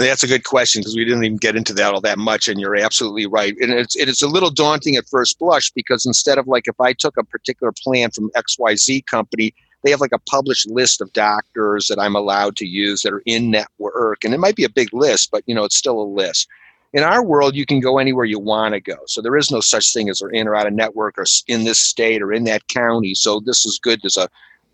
That's 0.00 0.22
a 0.22 0.28
good 0.28 0.44
question 0.44 0.80
because 0.80 0.96
we 0.96 1.04
didn't 1.04 1.24
even 1.24 1.36
get 1.36 1.56
into 1.56 1.74
that 1.74 1.92
all 1.92 2.00
that 2.00 2.18
much, 2.18 2.48
and 2.48 2.60
you're 2.60 2.76
absolutely 2.76 3.26
right. 3.26 3.54
And 3.60 3.72
it's 3.72 3.96
it 3.96 4.08
is 4.08 4.22
a 4.22 4.28
little 4.28 4.50
daunting 4.50 4.96
at 4.96 5.06
first 5.08 5.38
blush 5.38 5.70
because 5.70 6.06
instead 6.06 6.38
of 6.38 6.46
like 6.48 6.66
if 6.66 6.80
I 6.80 6.92
took 6.92 7.16
a 7.16 7.24
particular 7.24 7.72
plan 7.82 8.10
from 8.10 8.30
X 8.34 8.58
Y 8.58 8.76
Z 8.76 9.02
company 9.02 9.54
they 9.82 9.90
have 9.90 10.00
like 10.00 10.12
a 10.12 10.18
published 10.18 10.68
list 10.68 11.00
of 11.00 11.12
doctors 11.12 11.86
that 11.88 11.98
I'm 11.98 12.14
allowed 12.14 12.56
to 12.56 12.66
use 12.66 13.02
that 13.02 13.12
are 13.12 13.22
in 13.26 13.50
network. 13.50 14.24
And 14.24 14.34
it 14.34 14.40
might 14.40 14.56
be 14.56 14.64
a 14.64 14.70
big 14.70 14.92
list, 14.92 15.30
but 15.30 15.42
you 15.46 15.54
know, 15.54 15.64
it's 15.64 15.76
still 15.76 16.00
a 16.00 16.04
list. 16.04 16.48
In 16.92 17.04
our 17.04 17.24
world, 17.24 17.54
you 17.54 17.64
can 17.64 17.80
go 17.80 17.98
anywhere 17.98 18.24
you 18.24 18.40
want 18.40 18.74
to 18.74 18.80
go. 18.80 18.96
So 19.06 19.22
there 19.22 19.36
is 19.36 19.50
no 19.50 19.60
such 19.60 19.92
thing 19.92 20.10
as 20.10 20.18
they're 20.18 20.28
in 20.28 20.48
or 20.48 20.56
out 20.56 20.66
of 20.66 20.72
network 20.72 21.18
or 21.18 21.24
in 21.46 21.64
this 21.64 21.78
state 21.78 22.20
or 22.20 22.32
in 22.32 22.44
that 22.44 22.66
county. 22.68 23.14
So 23.14 23.40
this 23.40 23.64
is 23.64 23.78
good 23.80 24.04
as 24.04 24.16
a 24.16 24.28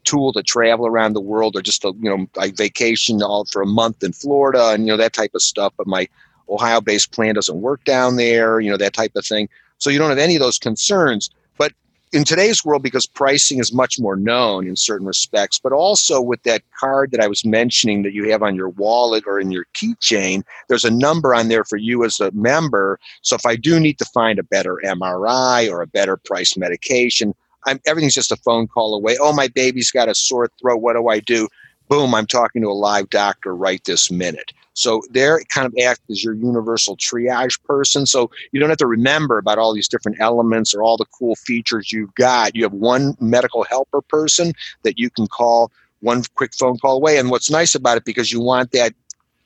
tool 0.07 0.33
to 0.33 0.43
travel 0.43 0.87
around 0.87 1.13
the 1.13 1.21
world 1.21 1.57
or 1.57 1.61
just 1.61 1.83
to, 1.83 1.95
you 2.01 2.09
know, 2.09 2.27
I 2.39 2.51
vacation 2.51 3.23
all 3.23 3.45
for 3.45 3.61
a 3.61 3.67
month 3.67 4.03
in 4.03 4.13
Florida 4.13 4.71
and, 4.71 4.87
you 4.87 4.93
know, 4.93 4.97
that 4.97 5.13
type 5.13 5.35
of 5.35 5.43
stuff. 5.43 5.75
But 5.77 5.87
my 5.87 6.09
Ohio 6.49 6.81
based 6.81 7.13
plan 7.13 7.35
doesn't 7.35 7.61
work 7.61 7.85
down 7.85 8.17
there, 8.17 8.61
you 8.61 8.71
know, 8.71 8.79
that 8.79 8.95
type 8.95 9.13
of 9.17 9.27
thing. 9.27 9.49
So 9.79 9.91
you 9.91 9.99
don't 9.99 10.09
have 10.09 10.19
any 10.19 10.37
of 10.37 10.41
those 10.41 10.59
concerns 10.59 11.29
But 11.59 11.73
in 12.13 12.25
today's 12.25 12.65
world, 12.65 12.83
because 12.83 13.07
pricing 13.07 13.59
is 13.59 13.73
much 13.73 13.99
more 13.99 14.17
known 14.17 14.67
in 14.67 14.77
certain 14.77 15.07
respects, 15.07 15.59
but 15.59 15.73
also 15.73 16.21
with 16.21 16.43
that 16.45 16.63
card 16.79 17.11
that 17.11 17.21
I 17.21 17.27
was 17.27 17.45
mentioning 17.45 18.03
that 18.03 18.13
you 18.13 18.31
have 18.31 18.43
on 18.43 18.55
your 18.55 18.71
wallet 18.71 19.25
or 19.27 19.41
in 19.41 19.51
your 19.51 19.67
keychain, 19.75 20.43
there's 20.69 20.85
a 20.85 20.91
number 20.91 21.35
on 21.35 21.49
there 21.49 21.65
for 21.65 21.77
you 21.77 22.05
as 22.05 22.21
a 22.21 22.31
member. 22.31 22.99
So 23.23 23.35
if 23.35 23.45
I 23.45 23.57
do 23.57 23.81
need 23.81 23.99
to 23.99 24.05
find 24.07 24.39
a 24.39 24.45
better 24.45 24.81
MRI 24.85 25.71
or 25.71 25.83
a 25.83 25.87
better 25.87 26.17
price 26.17 26.57
medication, 26.57 27.35
I'm, 27.67 27.81
everything's 27.87 28.15
just 28.15 28.33
a 28.33 28.37
phone 28.37 28.69
call 28.69 28.95
away. 28.95 29.17
Oh, 29.21 29.33
my 29.33 29.49
baby's 29.49 29.91
got 29.91 30.09
a 30.09 30.15
sore 30.15 30.49
throat. 30.61 30.81
What 30.81 30.95
do 30.95 31.09
I 31.09 31.21
do? 31.21 31.49
Boom, 31.89 32.15
I'm 32.15 32.27
talking 32.27 32.63
to 32.63 32.69
a 32.69 32.73
live 32.73 33.11
doctor 33.11 33.55
right 33.55 33.83
this 33.85 34.11
minute. 34.11 34.53
So 34.75 35.03
they're 35.11 35.41
kind 35.49 35.67
of 35.67 35.75
act 35.85 36.01
as 36.11 36.23
your 36.23 36.35
universal 36.35 36.97
triage 36.97 37.63
person. 37.65 38.07
So 38.07 38.31
you 38.53 38.61
don't 38.61 38.69
have 38.69 38.79
to 38.79 38.87
remember 38.87 39.39
about 39.39 39.59
all 39.59 39.73
these 39.73 39.89
different 39.89 40.21
elements 40.21 40.75
or 40.75 40.83
all 40.83 40.97
the 40.97 41.07
cool 41.19 41.35
features 41.37 41.93
you've 41.93 42.15
got. 42.15 42.55
You 42.55 42.63
have 42.65 42.73
one 42.73 43.17
medical 43.21 43.65
helper 43.65 44.03
person 44.03 44.53
that 44.83 44.99
you 44.99 45.09
can 45.09 45.29
call 45.29 45.71
one 46.01 46.25
quick 46.35 46.55
phone 46.55 46.77
call 46.79 46.97
away. 46.97 47.19
And 47.19 47.31
what's 47.31 47.51
nice 47.51 47.75
about 47.75 47.97
it, 47.97 48.05
because 48.05 48.33
you 48.33 48.41
want 48.41 48.73
that 48.73 48.93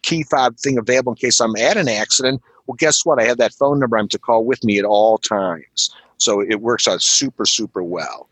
key 0.02 0.24
fob 0.24 0.56
thing 0.56 0.78
available 0.78 1.12
in 1.12 1.16
case 1.16 1.40
I'm 1.40 1.56
at 1.56 1.76
an 1.76 1.88
accident, 1.88 2.42
well, 2.66 2.76
guess 2.76 3.04
what? 3.04 3.20
I 3.20 3.24
have 3.24 3.38
that 3.38 3.52
phone 3.52 3.78
number 3.78 3.98
I'm 3.98 4.08
to 4.08 4.18
call 4.18 4.44
with 4.44 4.64
me 4.64 4.78
at 4.78 4.84
all 4.84 5.18
times. 5.18 5.94
So 6.20 6.40
it 6.40 6.60
works 6.60 6.86
out 6.86 7.02
super, 7.02 7.46
super 7.46 7.82
well. 7.82 8.28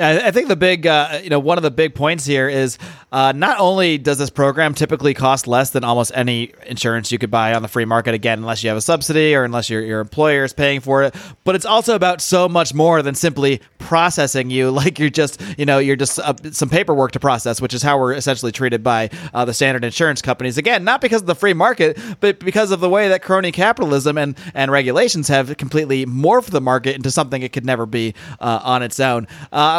I 0.00 0.30
think 0.30 0.46
the 0.46 0.54
big, 0.54 0.86
uh, 0.86 1.18
you 1.24 1.28
know, 1.28 1.40
one 1.40 1.58
of 1.58 1.62
the 1.62 1.72
big 1.72 1.92
points 1.92 2.24
here 2.24 2.48
is 2.48 2.78
uh, 3.10 3.32
not 3.34 3.58
only 3.58 3.98
does 3.98 4.16
this 4.16 4.30
program 4.30 4.72
typically 4.72 5.12
cost 5.12 5.48
less 5.48 5.70
than 5.70 5.82
almost 5.82 6.12
any 6.14 6.52
insurance 6.66 7.10
you 7.10 7.18
could 7.18 7.32
buy 7.32 7.52
on 7.54 7.62
the 7.62 7.68
free 7.68 7.84
market, 7.84 8.14
again, 8.14 8.38
unless 8.38 8.62
you 8.62 8.68
have 8.68 8.76
a 8.76 8.80
subsidy 8.80 9.34
or 9.34 9.42
unless 9.42 9.68
your, 9.68 9.82
your 9.82 9.98
employer 9.98 10.44
is 10.44 10.52
paying 10.52 10.78
for 10.80 11.02
it, 11.02 11.16
but 11.42 11.56
it's 11.56 11.64
also 11.64 11.96
about 11.96 12.20
so 12.20 12.48
much 12.48 12.72
more 12.74 13.02
than 13.02 13.16
simply 13.16 13.60
processing 13.78 14.50
you 14.50 14.70
like 14.78 15.00
you're 15.00 15.10
just, 15.10 15.42
you 15.58 15.66
know, 15.66 15.78
you're 15.78 15.96
just 15.96 16.20
uh, 16.20 16.34
some 16.52 16.68
paperwork 16.68 17.10
to 17.10 17.18
process, 17.18 17.60
which 17.60 17.74
is 17.74 17.82
how 17.82 17.98
we're 17.98 18.12
essentially 18.12 18.52
treated 18.52 18.84
by 18.84 19.10
uh, 19.34 19.44
the 19.44 19.54
standard 19.54 19.82
insurance 19.82 20.22
companies. 20.22 20.58
Again, 20.58 20.84
not 20.84 21.00
because 21.00 21.22
of 21.22 21.26
the 21.26 21.34
free 21.34 21.54
market, 21.54 21.98
but 22.20 22.38
because 22.38 22.70
of 22.70 22.78
the 22.78 22.88
way 22.88 23.08
that 23.08 23.22
crony 23.22 23.50
capitalism 23.50 24.16
and, 24.16 24.38
and 24.54 24.70
regulations 24.70 25.26
have 25.26 25.56
completely 25.56 26.06
morphed 26.06 26.50
the 26.50 26.60
market 26.60 26.94
into 26.94 27.10
something 27.10 27.42
it 27.42 27.52
could 27.52 27.66
never 27.66 27.84
be 27.84 28.14
uh, 28.38 28.60
on 28.62 28.84
its 28.84 29.00
own. 29.00 29.26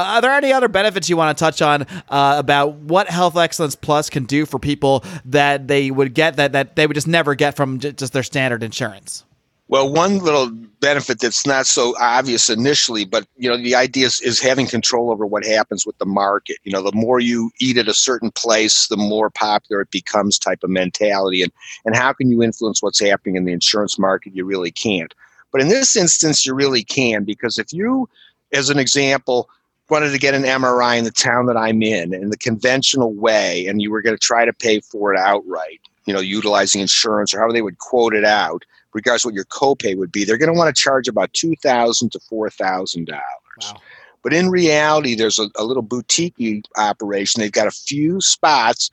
Uh, 0.09 0.13
are 0.13 0.21
there 0.21 0.31
any 0.31 0.51
other 0.51 0.67
benefits 0.67 1.07
you 1.07 1.15
want 1.15 1.37
to 1.37 1.43
touch 1.43 1.61
on 1.61 1.83
uh, 2.09 2.35
about 2.37 2.73
what 2.75 3.07
Health 3.09 3.37
Excellence 3.37 3.75
Plus 3.75 4.09
can 4.09 4.25
do 4.25 4.45
for 4.45 4.57
people 4.57 5.03
that 5.25 5.67
they 5.67 5.91
would 5.91 6.13
get 6.13 6.35
that 6.37 6.53
that 6.53 6.75
they 6.75 6.87
would 6.87 6.95
just 6.95 7.07
never 7.07 7.35
get 7.35 7.55
from 7.55 7.79
just 7.79 8.13
their 8.13 8.23
standard 8.23 8.63
insurance? 8.63 9.23
Well, 9.67 9.93
one 9.93 10.17
little 10.17 10.49
benefit 10.81 11.19
that's 11.19 11.45
not 11.45 11.67
so 11.67 11.95
obvious 11.99 12.49
initially, 12.49 13.05
but 13.05 13.27
you 13.37 13.47
know, 13.47 13.55
the 13.55 13.75
idea 13.75 14.07
is, 14.07 14.19
is 14.21 14.39
having 14.39 14.65
control 14.65 15.11
over 15.11 15.27
what 15.27 15.45
happens 15.45 15.85
with 15.85 15.95
the 15.99 16.07
market. 16.07 16.57
You 16.63 16.71
know, 16.71 16.81
the 16.81 16.95
more 16.95 17.19
you 17.19 17.51
eat 17.59 17.77
at 17.77 17.87
a 17.87 17.93
certain 17.93 18.31
place, 18.31 18.87
the 18.87 18.97
more 18.97 19.29
popular 19.29 19.81
it 19.81 19.91
becomes 19.91 20.39
type 20.39 20.63
of 20.63 20.71
mentality. 20.71 21.43
And 21.43 21.51
and 21.85 21.95
how 21.95 22.13
can 22.13 22.31
you 22.31 22.41
influence 22.41 22.81
what's 22.81 22.99
happening 22.99 23.35
in 23.35 23.45
the 23.45 23.53
insurance 23.53 23.99
market? 23.99 24.35
You 24.35 24.43
really 24.43 24.71
can't. 24.71 25.13
But 25.51 25.61
in 25.61 25.67
this 25.67 25.95
instance, 25.95 26.47
you 26.47 26.55
really 26.55 26.83
can 26.83 27.25
because 27.25 27.59
if 27.59 27.71
you, 27.71 28.09
as 28.51 28.71
an 28.71 28.79
example, 28.79 29.49
wanted 29.89 30.11
to 30.11 30.19
get 30.19 30.33
an 30.33 30.43
MRI 30.43 30.97
in 30.97 31.03
the 31.03 31.11
town 31.11 31.45
that 31.47 31.57
I'm 31.57 31.81
in 31.81 32.13
in 32.13 32.29
the 32.29 32.37
conventional 32.37 33.13
way, 33.13 33.65
and 33.67 33.81
you 33.81 33.91
were 33.91 34.01
going 34.01 34.15
to 34.15 34.21
try 34.21 34.45
to 34.45 34.53
pay 34.53 34.79
for 34.79 35.13
it 35.13 35.19
outright, 35.19 35.79
you 36.05 36.13
know, 36.13 36.19
utilizing 36.19 36.81
insurance 36.81 37.33
or 37.33 37.39
however 37.39 37.53
they 37.53 37.61
would 37.61 37.79
quote 37.79 38.13
it 38.13 38.25
out, 38.25 38.63
regardless 38.93 39.25
what 39.25 39.33
your 39.33 39.45
copay 39.45 39.97
would 39.97 40.11
be, 40.11 40.23
they're 40.23 40.37
going 40.37 40.51
to 40.51 40.57
want 40.57 40.73
to 40.73 40.81
charge 40.81 41.07
about 41.07 41.33
two 41.33 41.55
thousand 41.57 42.11
to 42.11 42.19
four 42.19 42.49
thousand 42.49 43.07
dollars. 43.07 43.21
Wow. 43.61 43.77
But 44.21 44.33
in 44.33 44.49
reality, 44.49 45.15
there's 45.15 45.39
a, 45.39 45.47
a 45.55 45.63
little 45.63 45.83
boutique 45.83 46.35
operation. 46.77 47.39
They've 47.39 47.51
got 47.51 47.67
a 47.67 47.71
few 47.71 48.19
spots 48.19 48.91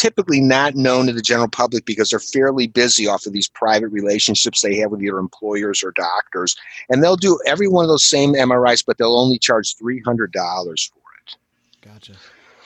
typically 0.00 0.40
not 0.40 0.74
known 0.74 1.06
to 1.06 1.12
the 1.12 1.20
general 1.20 1.46
public 1.46 1.84
because 1.84 2.08
they're 2.08 2.18
fairly 2.18 2.66
busy 2.66 3.06
off 3.06 3.26
of 3.26 3.34
these 3.34 3.48
private 3.48 3.88
relationships 3.88 4.62
they 4.62 4.74
have 4.76 4.90
with 4.90 5.02
either 5.02 5.18
employers 5.18 5.82
or 5.84 5.92
doctors. 5.92 6.56
And 6.88 7.02
they'll 7.02 7.16
do 7.16 7.38
every 7.46 7.68
one 7.68 7.84
of 7.84 7.90
those 7.90 8.06
same 8.06 8.32
MRIs, 8.32 8.82
but 8.86 8.96
they'll 8.96 9.18
only 9.18 9.38
charge 9.38 9.76
$300 9.76 10.32
for 10.32 11.00
it. 11.26 11.36
Gotcha. 11.82 12.14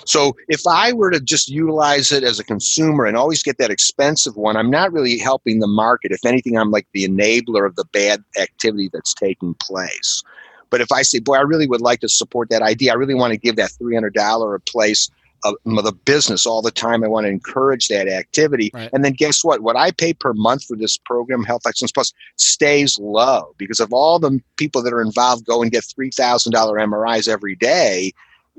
So 0.05 0.37
if 0.47 0.61
I 0.69 0.93
were 0.93 1.11
to 1.11 1.19
just 1.19 1.49
utilize 1.49 2.13
it 2.13 2.23
as 2.23 2.39
a 2.39 2.45
consumer 2.45 3.05
and 3.05 3.17
always 3.17 3.43
get 3.43 3.59
that 3.59 3.71
expensive 3.71 4.37
one, 4.37 4.57
I'm 4.57 4.71
not 4.71 4.93
really 4.93 5.19
helping 5.19 5.59
the 5.59 5.67
market. 5.67 6.13
If 6.13 6.25
anything, 6.25 6.57
I'm 6.57 6.71
like 6.71 6.87
the 6.93 7.09
enabler 7.09 7.67
of 7.67 7.75
the 7.75 7.87
bad 7.87 8.23
activity 8.41 8.91
that's 8.93 9.13
taking 9.13 9.55
place. 9.55 10.23
But 10.71 10.81
if 10.81 10.93
I 10.93 11.03
say, 11.03 11.19
boy, 11.19 11.35
I 11.35 11.41
really 11.41 11.67
would 11.67 11.81
like 11.81 11.99
to 12.01 12.09
support 12.09 12.49
that 12.51 12.63
idea, 12.63 12.93
I 12.93 12.95
really 12.95 13.15
want 13.15 13.33
to 13.33 13.39
give 13.39 13.57
that 13.57 13.71
$300 13.71 14.55
a 14.55 14.61
place 14.61 15.11
of 15.45 15.57
the 15.65 15.93
business 16.05 16.47
all 16.47 16.63
the 16.63 16.71
time. 16.71 17.05
I 17.05 17.09
want 17.09 17.25
to 17.27 17.31
encourage 17.31 17.89
that 17.89 18.09
activity. 18.09 18.71
Right. 18.73 18.91
And 18.93 19.05
then 19.05 19.13
guess 19.13 19.45
what? 19.45 19.61
What 19.61 19.77
I 19.77 19.91
pay 19.91 20.15
per 20.15 20.33
month 20.33 20.65
for 20.65 20.77
this 20.77 20.97
program, 20.97 21.45
Health 21.45 21.63
Excellence 21.67 21.93
Plus, 21.93 22.13
stays 22.37 22.99
low 22.99 23.55
because 23.59 23.81
of 23.81 23.93
all 23.93 24.19
the 24.19 24.41
people 24.57 24.83
that 24.83 24.93
are 24.93 25.03
involved 25.03 25.47
go 25.47 25.63
and 25.63 25.71
get 25.71 25.85
$3,000 25.85 26.51
MRIs 26.53 27.29
every 27.29 27.55
day. 27.55 28.13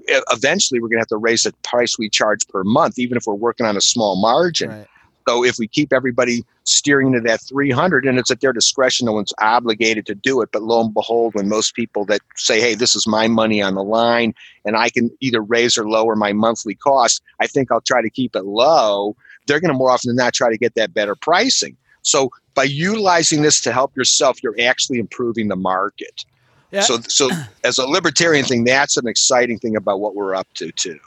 Eventually, 0.07 0.79
we're 0.79 0.89
going 0.89 0.97
to 0.97 1.01
have 1.01 1.07
to 1.07 1.17
raise 1.17 1.43
the 1.43 1.53
price 1.63 1.97
we 1.97 2.09
charge 2.09 2.47
per 2.47 2.63
month, 2.63 2.99
even 2.99 3.17
if 3.17 3.23
we're 3.25 3.33
working 3.33 3.65
on 3.65 3.77
a 3.77 3.81
small 3.81 4.15
margin. 4.15 4.69
Right. 4.69 4.87
So 5.27 5.43
if 5.43 5.57
we 5.57 5.67
keep 5.67 5.91
everybody 5.91 6.45
steering 6.63 7.11
to 7.13 7.21
that 7.21 7.41
300 7.41 8.05
and 8.05 8.19
it's 8.19 8.29
at 8.29 8.41
their 8.41 8.53
discretion, 8.53 9.05
no 9.05 9.13
one's 9.13 9.33
obligated 9.39 10.05
to 10.07 10.15
do 10.15 10.41
it. 10.41 10.49
But 10.51 10.63
lo 10.63 10.81
and 10.81 10.93
behold, 10.93 11.33
when 11.33 11.49
most 11.49 11.73
people 11.73 12.05
that 12.05 12.21
say, 12.35 12.61
hey, 12.61 12.75
this 12.75 12.95
is 12.95 13.07
my 13.07 13.27
money 13.27 13.61
on 13.61 13.73
the 13.75 13.83
line 13.83 14.33
and 14.65 14.77
I 14.77 14.89
can 14.89 15.09
either 15.21 15.41
raise 15.41 15.77
or 15.77 15.89
lower 15.89 16.15
my 16.15 16.33
monthly 16.33 16.75
cost, 16.75 17.23
I 17.39 17.47
think 17.47 17.71
I'll 17.71 17.81
try 17.81 18.01
to 18.01 18.09
keep 18.09 18.35
it 18.35 18.45
low. 18.45 19.15
They're 19.47 19.59
going 19.59 19.73
to 19.73 19.77
more 19.77 19.91
often 19.91 20.09
than 20.09 20.17
not 20.17 20.33
try 20.33 20.49
to 20.49 20.57
get 20.57 20.75
that 20.75 20.93
better 20.93 21.15
pricing. 21.15 21.75
So 22.03 22.29
by 22.53 22.63
utilizing 22.63 23.41
this 23.41 23.59
to 23.61 23.71
help 23.71 23.95
yourself, 23.97 24.43
you're 24.43 24.55
actually 24.61 24.99
improving 24.99 25.47
the 25.47 25.55
market. 25.55 26.23
Yeah. 26.71 26.81
So, 26.81 26.99
so 27.07 27.29
as 27.63 27.77
a 27.77 27.87
libertarian 27.87 28.45
thing, 28.45 28.63
that's 28.63 28.97
an 28.97 29.07
exciting 29.07 29.57
thing 29.57 29.75
about 29.75 29.99
what 29.99 30.15
we're 30.15 30.35
up 30.35 30.47
to 30.55 30.71
too. 30.71 30.99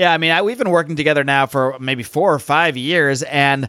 Yeah, 0.00 0.14
I 0.14 0.16
mean, 0.16 0.30
I, 0.30 0.40
we've 0.40 0.56
been 0.56 0.70
working 0.70 0.96
together 0.96 1.24
now 1.24 1.44
for 1.44 1.78
maybe 1.78 2.02
four 2.02 2.32
or 2.32 2.38
five 2.38 2.74
years, 2.74 3.22
and 3.22 3.68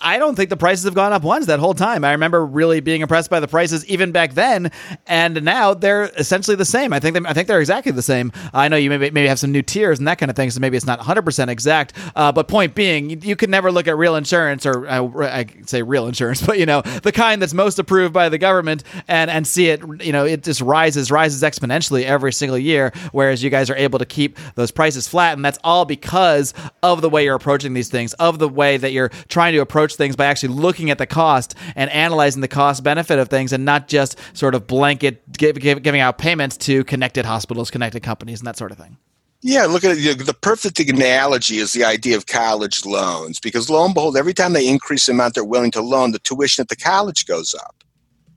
I 0.00 0.18
don't 0.18 0.34
think 0.34 0.50
the 0.50 0.58
prices 0.58 0.84
have 0.84 0.94
gone 0.94 1.14
up 1.14 1.22
once 1.22 1.46
that 1.46 1.58
whole 1.58 1.72
time. 1.72 2.04
I 2.04 2.12
remember 2.12 2.44
really 2.44 2.80
being 2.80 3.00
impressed 3.00 3.30
by 3.30 3.40
the 3.40 3.48
prices 3.48 3.84
even 3.86 4.12
back 4.12 4.34
then, 4.34 4.70
and 5.06 5.42
now 5.42 5.72
they're 5.72 6.10
essentially 6.18 6.54
the 6.54 6.66
same. 6.66 6.92
I 6.92 7.00
think 7.00 7.14
they, 7.16 7.26
I 7.26 7.32
think 7.32 7.48
they're 7.48 7.60
exactly 7.60 7.92
the 7.92 8.02
same. 8.02 8.30
I 8.52 8.68
know 8.68 8.76
you 8.76 8.90
maybe 8.90 9.10
maybe 9.10 9.26
have 9.28 9.38
some 9.38 9.52
new 9.52 9.62
tiers 9.62 9.98
and 9.98 10.06
that 10.06 10.18
kind 10.18 10.28
of 10.28 10.36
thing, 10.36 10.50
so 10.50 10.60
maybe 10.60 10.76
it's 10.76 10.84
not 10.86 10.98
100 10.98 11.22
percent 11.22 11.50
exact. 11.50 11.94
Uh, 12.14 12.30
but 12.30 12.46
point 12.46 12.74
being, 12.74 13.08
you, 13.08 13.18
you, 13.22 13.36
can 13.36 13.50
never 13.50 13.72
look 13.72 13.88
at 13.88 13.96
real 13.96 14.16
insurance, 14.16 14.66
or 14.66 14.86
uh, 14.86 15.08
I 15.22 15.46
say 15.64 15.80
real 15.80 16.06
insurance, 16.06 16.42
but 16.46 16.58
you 16.58 16.66
know 16.66 16.82
the 16.82 17.12
kind 17.12 17.40
that's 17.40 17.54
most 17.54 17.78
approved 17.78 18.12
by 18.12 18.28
the 18.28 18.38
government, 18.38 18.84
and 19.08 19.30
and 19.30 19.46
see 19.46 19.68
it. 19.68 19.80
You 20.04 20.12
know, 20.12 20.26
it 20.26 20.42
just 20.42 20.60
rises 20.60 21.10
rises 21.10 21.42
exponentially 21.42 22.04
every 22.04 22.34
single 22.34 22.58
year, 22.58 22.92
whereas 23.12 23.42
you 23.42 23.48
guys 23.48 23.70
are 23.70 23.76
able 23.76 23.98
to 23.98 24.06
keep 24.06 24.38
those 24.56 24.70
prices 24.70 25.08
flat, 25.08 25.36
and 25.36 25.44
that's 25.44 25.58
all 25.64 25.86
because 25.86 26.52
of 26.82 27.00
the 27.00 27.08
way 27.08 27.24
you're 27.24 27.34
approaching 27.34 27.72
these 27.72 27.88
things, 27.88 28.12
of 28.14 28.38
the 28.38 28.48
way 28.48 28.76
that 28.76 28.92
you're 28.92 29.08
trying 29.28 29.54
to 29.54 29.60
approach 29.60 29.85
approach 29.86 29.96
things 29.96 30.16
by 30.16 30.26
actually 30.26 30.54
looking 30.54 30.90
at 30.90 30.98
the 30.98 31.06
cost 31.06 31.54
and 31.76 31.90
analyzing 31.90 32.40
the 32.40 32.48
cost 32.48 32.82
benefit 32.82 33.18
of 33.18 33.28
things 33.28 33.52
and 33.52 33.64
not 33.64 33.88
just 33.88 34.18
sort 34.32 34.54
of 34.54 34.66
blanket 34.66 35.22
give, 35.32 35.58
give, 35.58 35.82
giving 35.82 36.00
out 36.00 36.18
payments 36.18 36.56
to 36.56 36.82
connected 36.84 37.24
hospitals, 37.24 37.70
connected 37.70 38.02
companies, 38.02 38.40
and 38.40 38.46
that 38.46 38.56
sort 38.56 38.72
of 38.72 38.78
thing. 38.78 38.96
Yeah, 39.42 39.66
look 39.66 39.84
at 39.84 39.96
it. 39.96 40.26
The 40.26 40.34
perfect 40.34 40.80
analogy 40.80 41.58
is 41.58 41.72
the 41.72 41.84
idea 41.84 42.16
of 42.16 42.26
college 42.26 42.84
loans 42.84 43.38
because 43.38 43.70
lo 43.70 43.84
and 43.84 43.94
behold, 43.94 44.16
every 44.16 44.34
time 44.34 44.54
they 44.54 44.68
increase 44.68 45.06
the 45.06 45.12
amount 45.12 45.34
they're 45.34 45.44
willing 45.44 45.70
to 45.72 45.82
loan, 45.82 46.10
the 46.10 46.18
tuition 46.18 46.62
at 46.62 46.68
the 46.68 46.76
college 46.76 47.26
goes 47.26 47.54
up. 47.54 47.84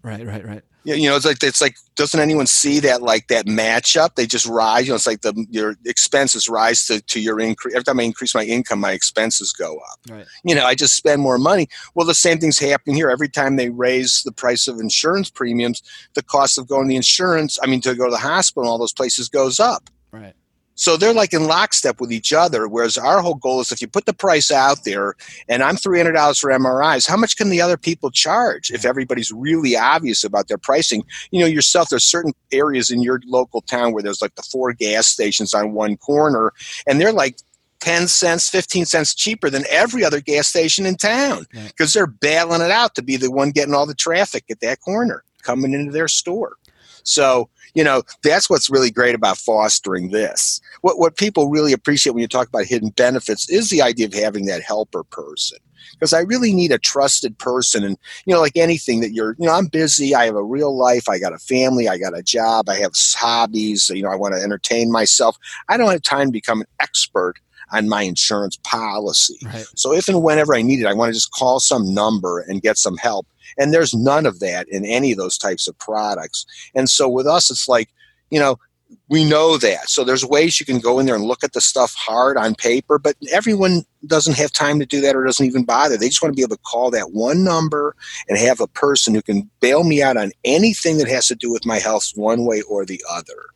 Right, 0.03 0.25
right, 0.25 0.45
right. 0.45 0.63
You 0.95 1.09
know, 1.09 1.15
it's 1.15 1.25
like 1.25 1.43
it's 1.43 1.61
like 1.61 1.75
doesn't 1.95 2.19
anyone 2.19 2.47
see 2.47 2.79
that 2.79 3.01
like 3.01 3.27
that 3.27 3.45
matchup? 3.45 4.15
They 4.15 4.25
just 4.25 4.45
rise. 4.45 4.85
You 4.85 4.91
know, 4.91 4.95
it's 4.95 5.07
like 5.07 5.21
the 5.21 5.45
your 5.49 5.75
expenses 5.85 6.47
rise 6.47 6.85
to, 6.87 7.01
to 7.01 7.19
your 7.19 7.39
increase. 7.39 7.75
Every 7.75 7.83
time 7.83 7.99
I 7.99 8.03
increase 8.03 8.33
my 8.33 8.43
income, 8.43 8.79
my 8.79 8.91
expenses 8.91 9.51
go 9.51 9.77
up. 9.77 9.99
Right. 10.09 10.25
You 10.43 10.55
know, 10.55 10.65
I 10.65 10.75
just 10.75 10.95
spend 10.95 11.21
more 11.21 11.37
money. 11.37 11.67
Well, 11.95 12.07
the 12.07 12.13
same 12.13 12.39
thing's 12.39 12.59
happening 12.59 12.95
here. 12.95 13.09
Every 13.09 13.29
time 13.29 13.55
they 13.55 13.69
raise 13.69 14.23
the 14.23 14.31
price 14.31 14.67
of 14.67 14.79
insurance 14.79 15.29
premiums, 15.29 15.81
the 16.13 16.23
cost 16.23 16.57
of 16.57 16.67
going 16.67 16.85
to 16.85 16.89
the 16.89 16.95
insurance, 16.95 17.59
I 17.61 17.67
mean, 17.67 17.81
to 17.81 17.95
go 17.95 18.05
to 18.05 18.11
the 18.11 18.17
hospital, 18.17 18.63
and 18.63 18.69
all 18.69 18.77
those 18.77 18.93
places 18.93 19.29
goes 19.29 19.59
up. 19.59 19.89
Right. 20.11 20.33
So 20.79 20.95
they're 20.95 21.13
like 21.13 21.33
in 21.33 21.43
lockstep 21.43 21.99
with 21.99 22.09
each 22.09 22.31
other. 22.31 22.65
Whereas 22.65 22.97
our 22.97 23.21
whole 23.21 23.35
goal 23.35 23.59
is 23.59 23.69
if 23.69 23.81
you 23.81 23.87
put 23.87 24.05
the 24.05 24.13
price 24.13 24.49
out 24.49 24.85
there 24.85 25.15
and 25.49 25.61
I'm 25.61 25.75
$300 25.75 26.39
for 26.39 26.49
MRIs, 26.51 27.05
how 27.05 27.17
much 27.17 27.35
can 27.35 27.49
the 27.49 27.59
other 27.59 27.75
people 27.75 28.09
charge 28.09 28.71
if 28.71 28.85
everybody's 28.85 29.29
really 29.29 29.75
obvious 29.75 30.23
about 30.23 30.47
their 30.47 30.57
pricing? 30.57 31.03
You 31.31 31.41
know, 31.41 31.47
yourself, 31.47 31.89
there's 31.89 32.05
certain 32.05 32.31
areas 32.53 32.89
in 32.89 33.01
your 33.01 33.19
local 33.25 33.59
town 33.59 33.91
where 33.91 34.01
there's 34.01 34.21
like 34.21 34.35
the 34.35 34.41
four 34.41 34.71
gas 34.71 35.05
stations 35.05 35.53
on 35.53 35.73
one 35.73 35.97
corner 35.97 36.53
and 36.87 37.01
they're 37.01 37.11
like 37.11 37.39
10 37.81 38.07
cents, 38.07 38.47
15 38.47 38.85
cents 38.85 39.13
cheaper 39.13 39.49
than 39.49 39.65
every 39.69 40.05
other 40.05 40.21
gas 40.21 40.47
station 40.47 40.85
in 40.85 40.95
town 40.95 41.45
because 41.51 41.91
they're 41.91 42.07
bailing 42.07 42.61
it 42.61 42.71
out 42.71 42.95
to 42.95 43.01
be 43.01 43.17
the 43.17 43.29
one 43.29 43.51
getting 43.51 43.73
all 43.73 43.85
the 43.85 43.93
traffic 43.93 44.45
at 44.49 44.61
that 44.61 44.79
corner 44.79 45.25
coming 45.43 45.73
into 45.73 45.91
their 45.91 46.07
store. 46.07 46.55
So, 47.03 47.49
you 47.73 47.83
know, 47.83 48.03
that's 48.23 48.49
what's 48.49 48.69
really 48.69 48.91
great 48.91 49.15
about 49.15 49.37
fostering 49.37 50.09
this. 50.11 50.59
What, 50.81 50.99
what 50.99 51.17
people 51.17 51.49
really 51.49 51.73
appreciate 51.73 52.13
when 52.13 52.21
you 52.21 52.27
talk 52.27 52.47
about 52.47 52.65
hidden 52.65 52.89
benefits 52.89 53.49
is 53.49 53.69
the 53.69 53.81
idea 53.81 54.07
of 54.07 54.13
having 54.13 54.45
that 54.45 54.61
helper 54.61 55.03
person. 55.03 55.57
Because 55.93 56.13
I 56.13 56.19
really 56.19 56.53
need 56.53 56.71
a 56.71 56.77
trusted 56.77 57.37
person. 57.39 57.83
And, 57.83 57.97
you 58.25 58.33
know, 58.33 58.41
like 58.41 58.55
anything 58.55 59.01
that 59.01 59.11
you're, 59.11 59.35
you 59.39 59.47
know, 59.47 59.53
I'm 59.53 59.67
busy. 59.67 60.13
I 60.13 60.25
have 60.25 60.35
a 60.35 60.43
real 60.43 60.77
life. 60.77 61.09
I 61.09 61.19
got 61.19 61.33
a 61.33 61.39
family. 61.39 61.87
I 61.87 61.97
got 61.97 62.17
a 62.17 62.21
job. 62.21 62.69
I 62.69 62.75
have 62.75 62.91
hobbies. 62.95 63.89
You 63.89 64.03
know, 64.03 64.09
I 64.09 64.15
want 64.15 64.35
to 64.35 64.41
entertain 64.41 64.91
myself. 64.91 65.37
I 65.67 65.77
don't 65.77 65.91
have 65.91 66.01
time 66.01 66.27
to 66.27 66.31
become 66.31 66.61
an 66.61 66.67
expert 66.79 67.35
on 67.71 67.89
my 67.89 68.03
insurance 68.03 68.57
policy. 68.63 69.39
Right. 69.43 69.65
So 69.75 69.93
if 69.93 70.07
and 70.07 70.21
whenever 70.23 70.55
I 70.55 70.61
need 70.61 70.79
it, 70.79 70.85
I 70.85 70.93
want 70.93 71.09
to 71.09 71.13
just 71.13 71.31
call 71.31 71.59
some 71.59 71.93
number 71.93 72.39
and 72.39 72.61
get 72.61 72.77
some 72.77 72.97
help. 72.97 73.27
And 73.59 73.73
there's 73.73 73.93
none 73.93 74.25
of 74.25 74.39
that 74.39 74.67
in 74.69 74.85
any 74.85 75.11
of 75.11 75.17
those 75.17 75.37
types 75.37 75.67
of 75.67 75.77
products. 75.77 76.45
And 76.73 76.89
so 76.89 77.09
with 77.09 77.27
us, 77.27 77.51
it's 77.51 77.67
like, 77.67 77.89
you 78.31 78.39
know, 78.39 78.57
we 79.09 79.25
know 79.25 79.57
that. 79.57 79.89
So 79.89 80.03
there's 80.03 80.23
ways 80.23 80.59
you 80.59 80.65
can 80.65 80.79
go 80.79 80.99
in 80.99 81.05
there 81.07 81.15
and 81.15 81.23
look 81.23 81.43
at 81.43 81.53
the 81.53 81.61
stuff 81.61 81.95
hard 81.95 82.37
on 82.37 82.55
paper, 82.55 82.99
but 82.99 83.15
everyone 83.31 83.83
doesn't 84.05 84.37
have 84.37 84.53
time 84.53 84.79
to 84.79 84.85
do 84.85 85.01
that 85.01 85.15
or 85.15 85.25
doesn't 85.25 85.45
even 85.45 85.65
bother. 85.65 85.97
They 85.97 86.07
just 86.07 86.21
want 86.21 86.33
to 86.33 86.35
be 86.35 86.43
able 86.43 86.55
to 86.55 86.61
call 86.61 86.91
that 86.91 87.11
one 87.11 87.43
number 87.43 87.95
and 88.27 88.37
have 88.37 88.61
a 88.61 88.67
person 88.67 89.15
who 89.15 89.21
can 89.21 89.49
bail 89.59 89.83
me 89.83 90.01
out 90.01 90.15
on 90.15 90.31
anything 90.45 90.99
that 90.99 91.07
has 91.07 91.27
to 91.27 91.35
do 91.35 91.51
with 91.51 91.65
my 91.65 91.79
health 91.79 92.11
one 92.15 92.45
way 92.45 92.61
or 92.61 92.85
the 92.85 93.03
other 93.09 93.49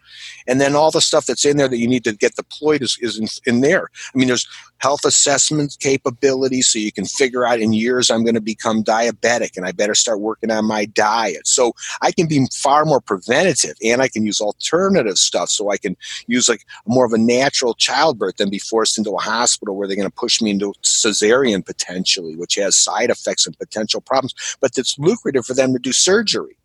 and 0.48 0.60
then 0.60 0.76
all 0.76 0.92
the 0.92 1.02
stuff 1.02 1.26
that's 1.26 1.46
in 1.46 1.58
there 1.58 1.68
that 1.68 1.78
you 1.78 1.88
need 1.88 2.04
to 2.04 2.14
get 2.14 2.36
deployed 2.36 2.82
is, 2.82 2.98
is 3.02 3.20
in, 3.20 3.28
in 3.46 3.62
there. 3.62 3.90
I 4.14 4.18
mean, 4.18 4.28
there's 4.28 4.48
health 4.78 5.06
assessment 5.06 5.78
capabilities 5.80 6.68
so 6.68 6.80
you 6.80 6.92
can 6.92 7.06
figure 7.06 7.46
out 7.46 7.60
in 7.60 7.74
years 7.74 8.10
I'm 8.10 8.24
going 8.24 8.36
to 8.36 8.42
become 8.42 8.84
diabetic 8.84 9.56
and 9.56 9.66
I 9.66 9.72
better 9.72 9.96
start 9.96 10.20
working 10.20 10.52
on 10.52 10.66
my 10.66 10.86
diet. 10.86 11.48
So 11.48 11.74
I 12.02 12.12
can 12.12 12.28
be 12.28 12.46
far 12.54 12.86
more 12.86 13.00
preventative 13.00 13.76
and 13.84 14.02
I 14.02 14.10
can 14.10 14.26
use 14.26 14.42
alternative 14.42 15.18
stuff 15.18 15.43
so 15.50 15.72
I 15.72 15.78
can 15.78 15.96
use 16.28 16.50
like 16.50 16.66
more 16.86 17.06
of 17.06 17.14
a 17.14 17.18
natural 17.18 17.74
childbirth 17.74 18.38
than 18.38 18.50
be 18.50 18.60
forced 18.60 18.98
into 18.98 19.12
a 19.12 19.22
hospital 19.22 19.76
where 19.76 19.88
they're 19.88 19.98
going 19.98 20.10
to 20.10 20.16
push 20.16 20.42
me 20.42 20.52
into 20.52 20.74
cesarean 20.84 21.66
potentially, 21.66 22.36
which 22.36 22.56
has 22.56 22.76
side 22.76 23.10
effects 23.10 23.46
and 23.46 23.58
potential 23.58 24.02
problems, 24.02 24.34
but 24.60 24.78
it's 24.78 24.98
lucrative 25.00 25.46
for 25.46 25.54
them 25.54 25.74
to 25.74 25.80
do 25.80 25.94
surgery. 25.94 26.58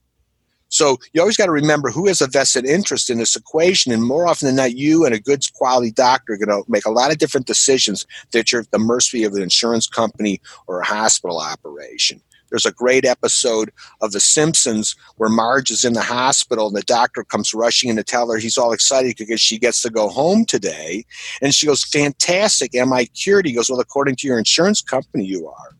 So 0.70 0.98
you 1.12 1.20
always 1.20 1.36
got 1.36 1.46
to 1.46 1.52
remember 1.52 1.90
who 1.90 2.06
has 2.08 2.20
a 2.20 2.26
vested 2.26 2.66
interest 2.66 3.08
in 3.08 3.18
this 3.18 3.36
equation, 3.36 3.90
and 3.90 4.04
more 4.04 4.26
often 4.26 4.46
than 4.46 4.56
not, 4.56 4.76
you 4.76 5.04
and 5.04 5.14
a 5.14 5.20
good 5.20 5.42
quality 5.54 5.90
doctor 5.90 6.34
are 6.34 6.36
going 6.36 6.62
to 6.62 6.70
make 6.70 6.84
a 6.84 6.90
lot 6.90 7.10
of 7.10 7.18
different 7.18 7.46
decisions 7.46 8.06
that 8.32 8.52
you're 8.52 8.60
at 8.60 8.70
the 8.70 8.78
mercy 8.78 9.24
of 9.24 9.32
an 9.32 9.42
insurance 9.42 9.86
company 9.86 10.40
or 10.66 10.80
a 10.80 10.84
hospital 10.84 11.38
operation. 11.38 12.20
There's 12.50 12.66
a 12.66 12.72
great 12.72 13.04
episode 13.04 13.70
of 14.00 14.12
The 14.12 14.20
Simpsons 14.20 14.94
where 15.16 15.28
Marge 15.28 15.70
is 15.70 15.84
in 15.84 15.92
the 15.92 16.02
hospital 16.02 16.68
and 16.68 16.76
the 16.76 16.82
doctor 16.82 17.24
comes 17.24 17.54
rushing 17.54 17.90
in 17.90 17.96
to 17.96 18.04
tell 18.04 18.30
her 18.30 18.38
he's 18.38 18.58
all 18.58 18.72
excited 18.72 19.16
because 19.18 19.40
she 19.40 19.58
gets 19.58 19.82
to 19.82 19.90
go 19.90 20.08
home 20.08 20.44
today. 20.44 21.04
And 21.42 21.54
she 21.54 21.66
goes, 21.66 21.84
Fantastic. 21.84 22.74
Am 22.74 22.92
I 22.92 23.06
cured? 23.06 23.46
He 23.46 23.52
goes, 23.52 23.70
Well, 23.70 23.80
according 23.80 24.16
to 24.16 24.26
your 24.26 24.38
insurance 24.38 24.80
company, 24.80 25.24
you 25.24 25.48
are. 25.48 25.76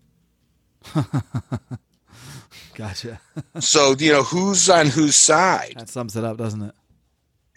Gotcha. 2.74 3.20
so 3.58 3.94
you 3.98 4.12
know 4.12 4.22
who's 4.22 4.70
on 4.70 4.86
whose 4.86 5.16
side. 5.16 5.74
That 5.76 5.88
sums 5.88 6.16
it 6.16 6.24
up, 6.24 6.36
doesn't 6.36 6.62
it? 6.62 6.74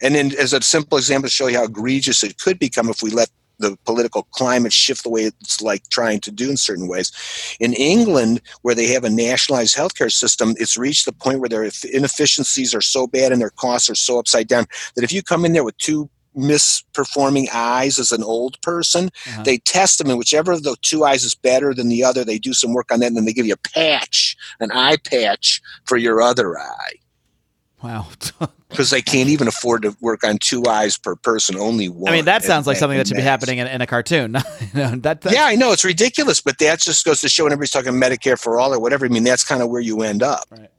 And 0.02 0.16
then, 0.16 0.32
as 0.36 0.52
a 0.52 0.60
simple 0.60 0.98
example 0.98 1.28
to 1.28 1.32
show 1.32 1.46
you 1.46 1.58
how 1.58 1.64
egregious 1.64 2.24
it 2.24 2.38
could 2.38 2.58
become 2.58 2.88
if 2.88 3.02
we 3.02 3.10
let 3.10 3.30
the 3.58 3.76
political 3.84 4.24
climate 4.32 4.72
shift 4.72 5.02
the 5.02 5.10
way 5.10 5.22
it's 5.22 5.60
like 5.60 5.88
trying 5.88 6.20
to 6.20 6.30
do 6.30 6.50
in 6.50 6.56
certain 6.56 6.88
ways. 6.88 7.12
In 7.60 7.72
England, 7.74 8.40
where 8.62 8.74
they 8.74 8.86
have 8.86 9.04
a 9.04 9.10
nationalized 9.10 9.76
healthcare 9.76 10.10
system, 10.10 10.54
it's 10.58 10.76
reached 10.76 11.04
the 11.04 11.12
point 11.12 11.40
where 11.40 11.48
their 11.48 11.70
inefficiencies 11.92 12.74
are 12.74 12.80
so 12.80 13.06
bad 13.06 13.32
and 13.32 13.40
their 13.40 13.50
costs 13.50 13.88
are 13.88 13.94
so 13.94 14.18
upside 14.18 14.48
down 14.48 14.66
that 14.94 15.04
if 15.04 15.12
you 15.12 15.22
come 15.22 15.44
in 15.44 15.52
there 15.52 15.64
with 15.64 15.76
two 15.78 16.10
misperforming 16.36 17.46
eyes 17.52 17.98
as 17.98 18.12
an 18.12 18.22
old 18.22 18.60
person. 18.62 19.10
Uh-huh. 19.26 19.42
They 19.42 19.58
test 19.58 19.98
them, 19.98 20.08
and 20.08 20.18
whichever 20.18 20.52
of 20.52 20.62
the 20.62 20.76
two 20.82 21.04
eyes 21.04 21.24
is 21.24 21.34
better 21.34 21.74
than 21.74 21.88
the 21.88 22.02
other, 22.04 22.24
they 22.24 22.38
do 22.38 22.54
some 22.54 22.72
work 22.72 22.90
on 22.90 23.00
that, 23.00 23.08
and 23.08 23.16
then 23.16 23.24
they 23.24 23.32
give 23.32 23.46
you 23.46 23.54
a 23.54 23.68
patch, 23.68 24.36
an 24.60 24.72
eye 24.72 24.96
patch 25.04 25.60
for 25.84 25.96
your 25.96 26.22
other 26.22 26.58
eye. 26.58 26.94
Wow. 27.82 28.06
Because 28.72 28.88
they 28.88 29.02
can't 29.02 29.28
even 29.28 29.48
afford 29.48 29.82
to 29.82 29.94
work 30.00 30.24
on 30.24 30.38
two 30.38 30.64
eyes 30.66 30.96
per 30.96 31.14
person, 31.14 31.58
only 31.58 31.90
one. 31.90 32.10
I 32.10 32.16
mean, 32.16 32.24
that 32.24 32.42
sounds 32.42 32.66
like 32.66 32.78
something 32.78 32.96
that 32.96 33.06
should 33.06 33.18
be 33.18 33.22
happening 33.22 33.58
in, 33.58 33.66
in 33.66 33.82
a 33.82 33.86
cartoon. 33.86 34.32
know, 34.74 34.96
that, 34.96 35.22
yeah, 35.30 35.44
I 35.44 35.56
know. 35.56 35.72
It's 35.72 35.84
ridiculous, 35.84 36.40
but 36.40 36.56
that 36.56 36.80
just 36.80 37.04
goes 37.04 37.20
to 37.20 37.28
show 37.28 37.44
when 37.44 37.52
everybody's 37.52 37.70
talking 37.70 37.92
Medicare 37.92 38.40
for 38.40 38.58
all 38.58 38.72
or 38.72 38.80
whatever. 38.80 39.04
I 39.04 39.10
mean, 39.10 39.24
that's 39.24 39.44
kind 39.44 39.60
of 39.60 39.68
where 39.68 39.82
you 39.82 40.00
end 40.00 40.22
up. 40.22 40.46
Right. 40.50 40.70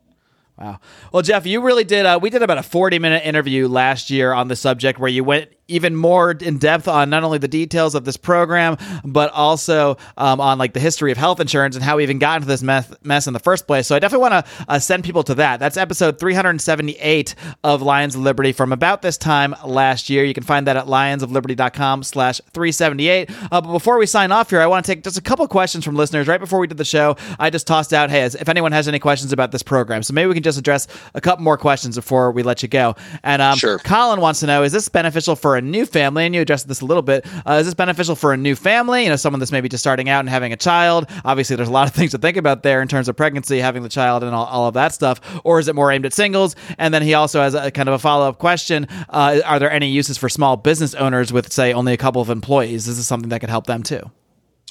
Wow. 0.58 0.80
Well, 1.12 1.22
Jeff, 1.22 1.46
you 1.46 1.62
really 1.62 1.84
did. 1.84 2.08
Uh, 2.08 2.18
we 2.20 2.32
did 2.32 2.42
about 2.42 2.58
a 2.58 2.64
40 2.64 2.98
minute 2.98 3.24
interview 3.26 3.68
last 3.68 4.10
year 4.10 4.34
on 4.34 4.48
the 4.48 4.56
subject 4.56 4.98
where 4.98 5.10
you 5.10 5.24
went 5.24 5.50
even 5.74 5.96
more 5.96 6.32
in 6.32 6.58
depth 6.58 6.88
on 6.88 7.10
not 7.10 7.24
only 7.24 7.38
the 7.38 7.48
details 7.48 7.96
of 7.96 8.06
this 8.06 8.18
program, 8.18 8.78
but 9.04 9.32
also 9.32 9.98
um, 10.18 10.40
on 10.40 10.58
like 10.58 10.74
the 10.74 10.80
history 10.80 11.12
of 11.12 11.18
health 11.18 11.40
insurance 11.40 11.76
and 11.76 11.84
how 11.84 11.98
we 11.98 12.04
even 12.04 12.20
got 12.20 12.38
into 12.38 12.48
this 12.48 12.62
mess, 12.62 12.92
mess 13.04 13.28
in 13.28 13.34
the 13.34 13.40
first 13.40 13.68
place. 13.68 13.88
So 13.88 13.96
I 13.96 14.00
definitely 14.00 14.30
want 14.30 14.46
to 14.46 14.66
uh, 14.68 14.80
send 14.80 15.04
people 15.04 15.24
to 15.24 15.36
that. 15.36 15.60
That's 15.60 15.78
episode 15.78 16.20
378 16.20 17.36
of 17.64 17.82
Lions 17.82 18.16
of 18.16 18.22
Liberty 18.22 18.52
from 18.52 18.72
about 18.72 19.02
this 19.02 19.18
time 19.18 19.56
last 19.66 20.10
year. 20.10 20.24
You 20.24 20.34
can 20.34 20.44
find 20.44 20.68
that 20.68 20.78
at 20.78 20.86
lionsofliberty.com 20.86 22.04
slash 22.04 22.40
378. 22.54 23.30
Uh, 23.30 23.62
but 23.62 23.72
before 23.72 23.98
we 23.98 24.06
sign 24.06 24.32
off 24.32 24.50
here, 24.50 24.62
I 24.62 24.68
want 24.68 24.86
to 24.86 24.92
take 24.94 25.04
just 25.04 25.18
a 25.18 25.22
couple 25.22 25.48
questions 25.48 25.84
from 25.84 25.96
listeners. 25.96 26.28
Right 26.28 26.40
before 26.40 26.60
we 26.60 26.68
did 26.68 26.78
the 26.78 26.86
show, 26.86 27.18
I 27.40 27.50
just 27.50 27.68
tossed 27.68 27.94
out, 27.94 28.10
hey, 28.10 28.24
if 28.24 28.48
anyone 28.48 28.72
has 28.72 28.88
any 28.88 29.00
questions 29.00 29.34
about 29.34 29.52
this 29.52 29.64
program. 29.64 30.04
So 30.04 30.14
maybe 30.14 30.28
we 30.28 30.34
can 30.34 30.44
just 30.44 30.60
address 30.60 30.88
a 31.14 31.22
couple 31.22 31.44
more 31.44 31.58
questions 31.58 31.96
before 31.96 32.32
we 32.32 32.44
let 32.44 32.62
you 32.62 32.70
go. 32.70 32.96
And 33.24 33.42
um, 33.42 33.58
sure. 33.58 33.80
Colin 33.80 34.22
wants 34.22 34.40
to 34.42 34.48
know, 34.48 34.64
is 34.64 34.72
this 34.72 34.90
beneficial 34.90 35.36
for 35.36 35.58
a 35.58 35.62
new 35.64 35.86
family, 35.86 36.26
and 36.26 36.36
you 36.36 36.42
addressed 36.42 36.68
this 36.68 36.82
a 36.82 36.86
little 36.86 37.02
bit. 37.02 37.26
Uh, 37.48 37.54
is 37.54 37.66
this 37.66 37.74
beneficial 37.74 38.16
for 38.16 38.34
a 38.34 38.38
new 38.38 38.56
family? 38.56 39.04
You 39.04 39.10
know, 39.10 39.16
someone 39.16 39.40
that's 39.40 39.52
maybe 39.52 39.70
just 39.70 39.84
starting 39.84 40.10
out 40.10 40.20
and 40.20 40.30
having 40.30 40.54
a 40.54 40.58
child. 40.58 41.10
Obviously, 41.26 41.56
there's 41.56 41.70
a 41.70 41.72
lot 41.72 41.88
of 41.88 41.96
things 41.96 42.12
to 42.12 42.18
think 42.18 42.38
about 42.38 42.64
there 42.64 42.82
in 42.82 42.88
terms 42.88 43.08
of 43.08 43.16
pregnancy, 43.16 43.60
having 43.60 43.84
the 43.84 43.90
child, 43.90 44.24
and 44.24 44.36
all, 44.36 44.46
all 44.46 44.68
of 44.68 44.74
that 44.76 44.94
stuff. 44.94 45.20
Or 45.44 45.60
is 45.60 45.68
it 45.68 45.76
more 45.76 45.92
aimed 45.92 46.06
at 46.06 46.14
singles? 46.14 46.56
And 46.78 46.94
then 46.94 47.02
he 47.02 47.14
also 47.14 47.42
has 47.42 47.54
a 47.54 47.72
kind 47.72 47.90
of 47.90 47.96
a 47.96 48.00
follow 48.00 48.28
up 48.28 48.40
question: 48.40 48.88
uh, 49.10 49.42
Are 49.46 49.60
there 49.60 49.72
any 49.72 49.90
uses 49.90 50.18
for 50.18 50.30
small 50.30 50.58
business 50.58 50.94
owners 50.96 51.34
with, 51.34 51.52
say, 51.52 51.74
only 51.74 51.94
a 51.94 51.98
couple 51.98 52.22
of 52.22 52.30
employees? 52.30 52.88
Is 52.88 52.98
this 52.98 53.08
something 53.08 53.30
that 53.30 53.40
could 53.40 53.50
help 53.50 53.68
them 53.68 53.84
too? 53.84 54.12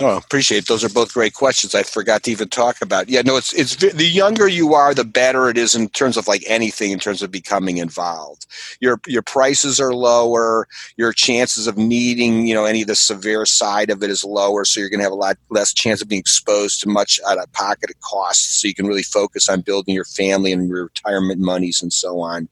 Oh, 0.01 0.17
appreciate 0.17 0.59
it. 0.59 0.69
Those 0.69 0.83
are 0.85 0.89
both 0.89 1.13
great 1.13 1.35
questions. 1.35 1.75
I 1.75 1.83
forgot 1.83 2.23
to 2.23 2.31
even 2.31 2.49
talk 2.49 2.81
about. 2.81 3.11
Yeah, 3.11 3.21
no, 3.23 3.37
it's 3.37 3.53
it's 3.53 3.77
the 3.77 4.05
younger 4.07 4.49
you 4.49 4.73
are, 4.73 4.95
the 4.95 5.05
better 5.05 5.51
it 5.51 5.59
is 5.59 5.75
in 5.75 5.89
terms 5.91 6.17
of 6.17 6.27
like 6.27 6.43
anything 6.47 6.93
in 6.93 6.99
terms 6.99 7.23
of 7.23 7.31
becoming 7.31 7.77
involved. 7.77 8.47
Your 8.81 8.99
your 9.07 9.21
prices 9.21 9.79
are 9.81 9.93
lower. 9.95 10.67
Your 10.97 11.13
chances 11.13 11.67
of 11.67 11.77
needing 11.77 12.47
you 12.47 12.55
know 12.55 12.65
any 12.65 12.81
of 12.81 12.89
the 12.89 12.95
severe 12.95 13.45
side 13.45 13.91
of 13.91 14.03
it 14.03 14.09
is 14.09 14.25
lower, 14.25 14.65
so 14.65 14.81
you're 14.81 14.89
going 14.89 15.01
to 15.01 15.05
have 15.05 15.13
a 15.13 15.15
lot 15.15 15.37
less 15.51 15.75
chance 15.75 16.01
of 16.01 16.09
being 16.09 16.21
exposed 16.21 16.81
to 16.81 16.89
much 16.89 17.21
out 17.29 17.37
of 17.37 17.53
pocket 17.53 17.91
costs. 18.01 18.63
So 18.63 18.69
you 18.69 18.75
can 18.75 18.87
really 18.87 19.03
focus 19.03 19.49
on 19.51 19.61
building 19.61 19.95
your 19.95 20.07
family 20.07 20.53
and 20.53 20.69
your 20.69 20.85
retirement 20.85 21.39
monies 21.39 21.83
and 21.83 21.93
so 21.93 22.19
on. 22.19 22.49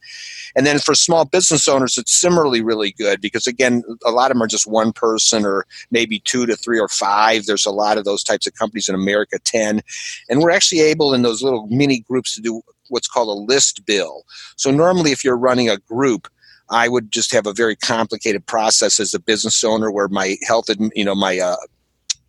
And 0.57 0.67
then 0.67 0.79
for 0.79 0.95
small 0.95 1.25
business 1.25 1.69
owners, 1.69 1.97
it's 1.97 2.13
similarly 2.13 2.61
really 2.61 2.93
good 2.93 3.21
because 3.21 3.47
again, 3.47 3.83
a 4.05 4.11
lot 4.11 4.31
of 4.31 4.35
them 4.35 4.43
are 4.43 4.49
just 4.49 4.67
one 4.67 4.93
person 4.93 5.47
or 5.47 5.65
maybe 5.91 6.19
two 6.21 6.45
to 6.45 6.55
three 6.55 6.79
or 6.79 6.89
five 6.89 7.30
five. 7.31 7.47
There's 7.47 7.67
a 7.67 7.71
lot 7.71 7.99
of 7.99 8.05
those 8.05 8.23
types 8.23 8.47
of 8.47 8.55
companies 8.55 8.89
in 8.89 8.95
America, 8.95 9.39
10. 9.45 9.83
And 10.29 10.41
we're 10.41 10.51
actually 10.51 10.81
able 10.81 11.15
in 11.15 11.23
those 11.23 11.43
little 11.43 11.67
mini 11.69 12.01
groups 12.01 12.35
to 12.35 12.41
do 12.41 12.63
what's 12.89 13.09
called 13.09 13.29
a 13.29 13.53
list 13.53 13.85
bill. 13.87 14.25
So 14.57 14.71
normally, 14.71 15.13
if 15.13 15.25
you're 15.25 15.37
running 15.37 15.69
a 15.69 15.79
group, 15.79 16.29
I 16.71 16.89
would 16.89 17.11
just 17.11 17.33
have 17.33 17.47
a 17.47 17.53
very 17.53 17.77
complicated 17.77 18.47
process 18.47 19.01
as 19.01 19.13
a 19.15 19.21
business 19.21 19.65
owner 19.65 19.91
where 19.91 20.09
my 20.09 20.37
health, 20.47 20.69
and 20.69 20.93
you 20.95 21.05
know, 21.05 21.15
my 21.15 21.39
uh, 21.39 21.57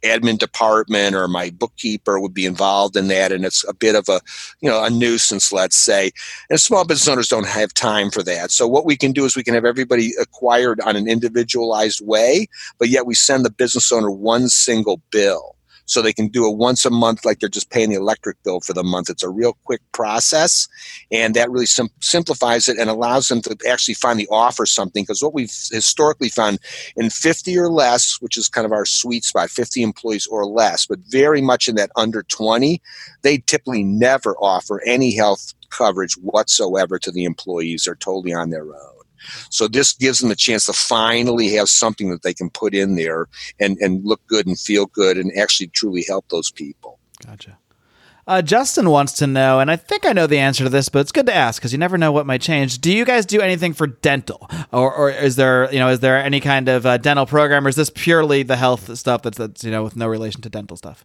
admin 0.03 0.37
department 0.37 1.15
or 1.15 1.27
my 1.27 1.49
bookkeeper 1.51 2.19
would 2.19 2.33
be 2.33 2.45
involved 2.45 2.95
in 2.95 3.07
that 3.07 3.31
and 3.31 3.45
it's 3.45 3.67
a 3.67 3.73
bit 3.73 3.95
of 3.95 4.07
a 4.09 4.21
you 4.61 4.69
know 4.69 4.83
a 4.83 4.89
nuisance 4.89 5.51
let's 5.51 5.77
say. 5.77 6.11
And 6.49 6.59
small 6.59 6.85
business 6.85 7.07
owners 7.07 7.27
don't 7.27 7.47
have 7.47 7.73
time 7.73 8.11
for 8.11 8.23
that. 8.23 8.51
So 8.51 8.67
what 8.67 8.85
we 8.85 8.97
can 8.97 9.11
do 9.11 9.25
is 9.25 9.35
we 9.35 9.43
can 9.43 9.53
have 9.53 9.65
everybody 9.65 10.11
acquired 10.19 10.79
on 10.81 10.95
an 10.95 11.07
individualized 11.07 12.01
way 12.05 12.47
but 12.77 12.89
yet 12.89 13.05
we 13.05 13.15
send 13.15 13.45
the 13.45 13.51
business 13.51 13.91
owner 13.91 14.11
one 14.11 14.47
single 14.49 15.01
bill 15.11 15.55
so 15.85 16.01
they 16.01 16.13
can 16.13 16.27
do 16.27 16.49
it 16.49 16.57
once 16.57 16.85
a 16.85 16.89
month 16.89 17.25
like 17.25 17.39
they're 17.39 17.49
just 17.49 17.69
paying 17.69 17.89
the 17.89 17.95
electric 17.95 18.41
bill 18.43 18.59
for 18.59 18.73
the 18.73 18.83
month. 18.83 19.09
It's 19.09 19.23
a 19.23 19.29
real 19.29 19.57
quick 19.65 19.81
process, 19.91 20.67
and 21.11 21.35
that 21.35 21.51
really 21.51 21.65
sim- 21.65 21.89
simplifies 21.99 22.67
it 22.67 22.77
and 22.77 22.89
allows 22.89 23.27
them 23.27 23.41
to 23.43 23.57
actually 23.69 23.95
finally 23.95 24.27
offer 24.29 24.65
something. 24.65 25.03
Because 25.03 25.21
what 25.21 25.33
we've 25.33 25.53
historically 25.71 26.29
found 26.29 26.59
in 26.95 27.09
50 27.09 27.57
or 27.57 27.69
less, 27.69 28.17
which 28.21 28.37
is 28.37 28.47
kind 28.47 28.65
of 28.65 28.71
our 28.71 28.85
sweet 28.85 29.23
spot, 29.23 29.49
50 29.49 29.83
employees 29.83 30.27
or 30.27 30.45
less, 30.45 30.85
but 30.85 30.99
very 31.09 31.41
much 31.41 31.67
in 31.67 31.75
that 31.75 31.91
under 31.95 32.23
20, 32.23 32.81
they 33.21 33.37
typically 33.39 33.83
never 33.83 34.35
offer 34.37 34.81
any 34.85 35.15
health 35.15 35.53
coverage 35.69 36.13
whatsoever 36.15 36.99
to 36.99 37.11
the 37.11 37.23
employees. 37.23 37.83
They're 37.85 37.95
totally 37.95 38.33
on 38.33 38.49
their 38.49 38.65
own. 38.65 39.00
So 39.49 39.67
this 39.67 39.93
gives 39.93 40.19
them 40.19 40.31
a 40.31 40.35
chance 40.35 40.65
to 40.65 40.73
finally 40.73 41.49
have 41.55 41.69
something 41.69 42.09
that 42.11 42.23
they 42.23 42.33
can 42.33 42.49
put 42.49 42.73
in 42.73 42.95
there 42.95 43.27
and, 43.59 43.77
and 43.79 44.03
look 44.05 44.25
good 44.27 44.47
and 44.47 44.59
feel 44.59 44.85
good 44.87 45.17
and 45.17 45.31
actually 45.37 45.67
truly 45.67 46.03
help 46.07 46.27
those 46.29 46.51
people. 46.51 46.99
Gotcha. 47.25 47.57
Uh, 48.27 48.41
Justin 48.41 48.89
wants 48.89 49.13
to 49.13 49.27
know, 49.27 49.59
and 49.59 49.71
I 49.71 49.75
think 49.75 50.05
I 50.05 50.13
know 50.13 50.27
the 50.27 50.37
answer 50.37 50.63
to 50.63 50.69
this, 50.69 50.89
but 50.89 50.99
it's 50.99 51.11
good 51.11 51.25
to 51.25 51.33
ask 51.33 51.59
because 51.59 51.73
you 51.73 51.79
never 51.79 51.97
know 51.97 52.11
what 52.11 52.27
might 52.27 52.41
change. 52.41 52.79
Do 52.79 52.93
you 52.93 53.03
guys 53.03 53.25
do 53.25 53.41
anything 53.41 53.73
for 53.73 53.87
dental, 53.87 54.49
or, 54.71 54.93
or 54.93 55.09
is 55.09 55.35
there, 55.35 55.71
you 55.73 55.79
know, 55.79 55.89
is 55.89 56.01
there 56.01 56.17
any 56.17 56.39
kind 56.39 56.69
of 56.69 56.85
uh, 56.85 56.97
dental 56.97 57.25
program, 57.25 57.65
or 57.65 57.69
is 57.69 57.75
this 57.75 57.89
purely 57.89 58.43
the 58.43 58.55
health 58.57 58.95
stuff 58.97 59.23
that's 59.23 59.37
that's 59.37 59.63
you 59.63 59.71
know 59.71 59.83
with 59.83 59.95
no 59.95 60.07
relation 60.07 60.41
to 60.41 60.49
dental 60.49 60.77
stuff? 60.77 61.03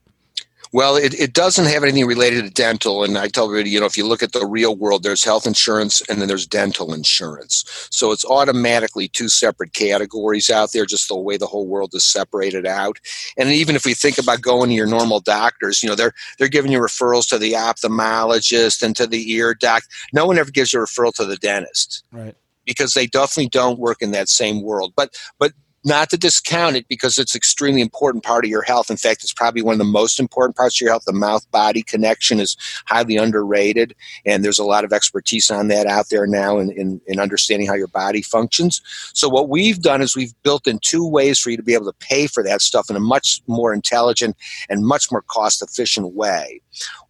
Well, 0.73 0.97
it, 0.97 1.15
it 1.15 1.33
doesn't 1.33 1.67
have 1.67 1.83
anything 1.83 2.07
related 2.07 2.45
to 2.45 2.51
dental. 2.51 3.05
And 3.05 3.17
I 3.17 3.29
tell 3.29 3.47
everybody, 3.47 3.71
you 3.71 3.81
know, 3.81 3.87
if 3.87 3.97
you 3.97 4.07
look 4.07 4.23
at 4.23 4.33
the 4.33 4.47
real 4.47 4.77
world, 4.77 5.03
there's 5.03 5.25
health 5.25 5.47
insurance 5.47 6.03
and 6.09 6.21
then 6.21 6.29
there's 6.29 6.47
dental 6.47 6.93
insurance. 6.93 7.65
So 7.91 8.13
it's 8.13 8.25
automatically 8.25 9.09
two 9.09 9.29
separate 9.29 9.73
categories 9.73 10.51
out 10.51 10.73
there, 10.73 10.87
just 10.87 11.09
the 11.09 11.17
way 11.17 11.37
the 11.37 11.47
whole 11.47 11.67
world 11.67 11.95
is 11.95 12.05
separated 12.05 12.67
out. 12.67 12.99
And 13.37 13.51
even 13.51 13.77
if 13.77 13.85
we 13.85 13.95
think 13.95 14.19
about 14.19 14.43
going 14.43 14.71
to 14.71 14.75
your 14.75 14.87
normal 14.87 15.21
doctors, 15.21 15.83
you 15.83 15.89
know, 15.89 15.95
they're 15.95 16.13
they're 16.39 16.49
giving 16.49 16.73
you 16.73 16.79
referrals 16.79 17.29
to 17.29 17.39
the 17.39 17.53
ophthalmologist 17.53 18.83
and 18.83 18.97
to 18.97 19.07
the 19.07 19.33
ear 19.33 19.55
doc. 19.55 19.85
No 20.13 20.27
one 20.27 20.39
ever 20.39 20.51
gives 20.51 20.73
you 20.73 20.81
a 20.81 20.87
referral 20.87 21.15
to 21.15 21.25
the 21.25 21.37
dentist. 21.37 22.05
Right 22.13 22.35
because 22.67 22.95
they 22.95 23.07
definitely 23.07 23.49
don't 23.49 23.79
work 23.79 24.03
in 24.03 24.11
that 24.11 24.29
same 24.29 24.63
world. 24.63 24.93
But 24.97 25.17
but 25.39 25.53
not 25.87 26.11
to 26.11 26.19
discount 26.19 26.75
it 26.75 26.89
because 26.89 27.17
it's 27.17 27.37
extremely 27.37 27.81
important 27.81 28.25
part 28.25 28.45
of 28.45 28.51
your 28.51 28.63
health. 28.63 28.91
In 28.91 28.97
fact, 28.97 29.23
it's 29.23 29.33
probably 29.33 29.63
one 29.63 29.75
of 29.75 29.79
the 29.79 29.85
most 29.85 30.19
important 30.19 30.57
parts 30.57 30.77
of 30.77 30.81
your 30.81 30.91
health. 30.91 31.05
The 31.07 31.13
mouth 31.13 31.49
body 31.53 31.83
connection 31.83 32.41
is 32.41 32.57
highly 32.87 33.17
underrated, 33.17 33.95
and 34.25 34.45
there's 34.45 34.59
a 34.59 34.65
lot 34.65 34.85
of 34.85 34.93
expertise 34.93 35.49
on 35.49 35.69
that 35.69 35.87
out 35.87 36.09
there 36.11 36.27
now 36.27 36.59
in, 36.59 36.71
in, 36.73 37.01
in, 37.07 37.21
understanding 37.21 37.69
how 37.69 37.75
your 37.75 37.87
body 37.87 38.21
functions. 38.21 38.83
So, 39.15 39.29
what 39.29 39.49
we've 39.49 39.81
done 39.81 40.03
is 40.03 40.17
we've 40.17 40.35
built 40.43 40.67
in 40.67 40.81
two 40.81 41.07
ways 41.07 41.39
for 41.39 41.51
you 41.51 41.57
to 41.57 41.63
be 41.63 41.75
able 41.75 41.87
to 41.87 41.99
pay 42.01 42.27
for 42.27 42.43
that 42.43 42.63
stuff 42.63 42.91
in 42.91 42.97
a 42.97 43.01
much 43.01 43.41
more 43.47 43.73
intelligent 43.73 44.37
and 44.69 44.85
much 44.85 45.13
more 45.13 45.23
cost 45.23 45.63
efficient 45.63 46.15
way. 46.15 46.61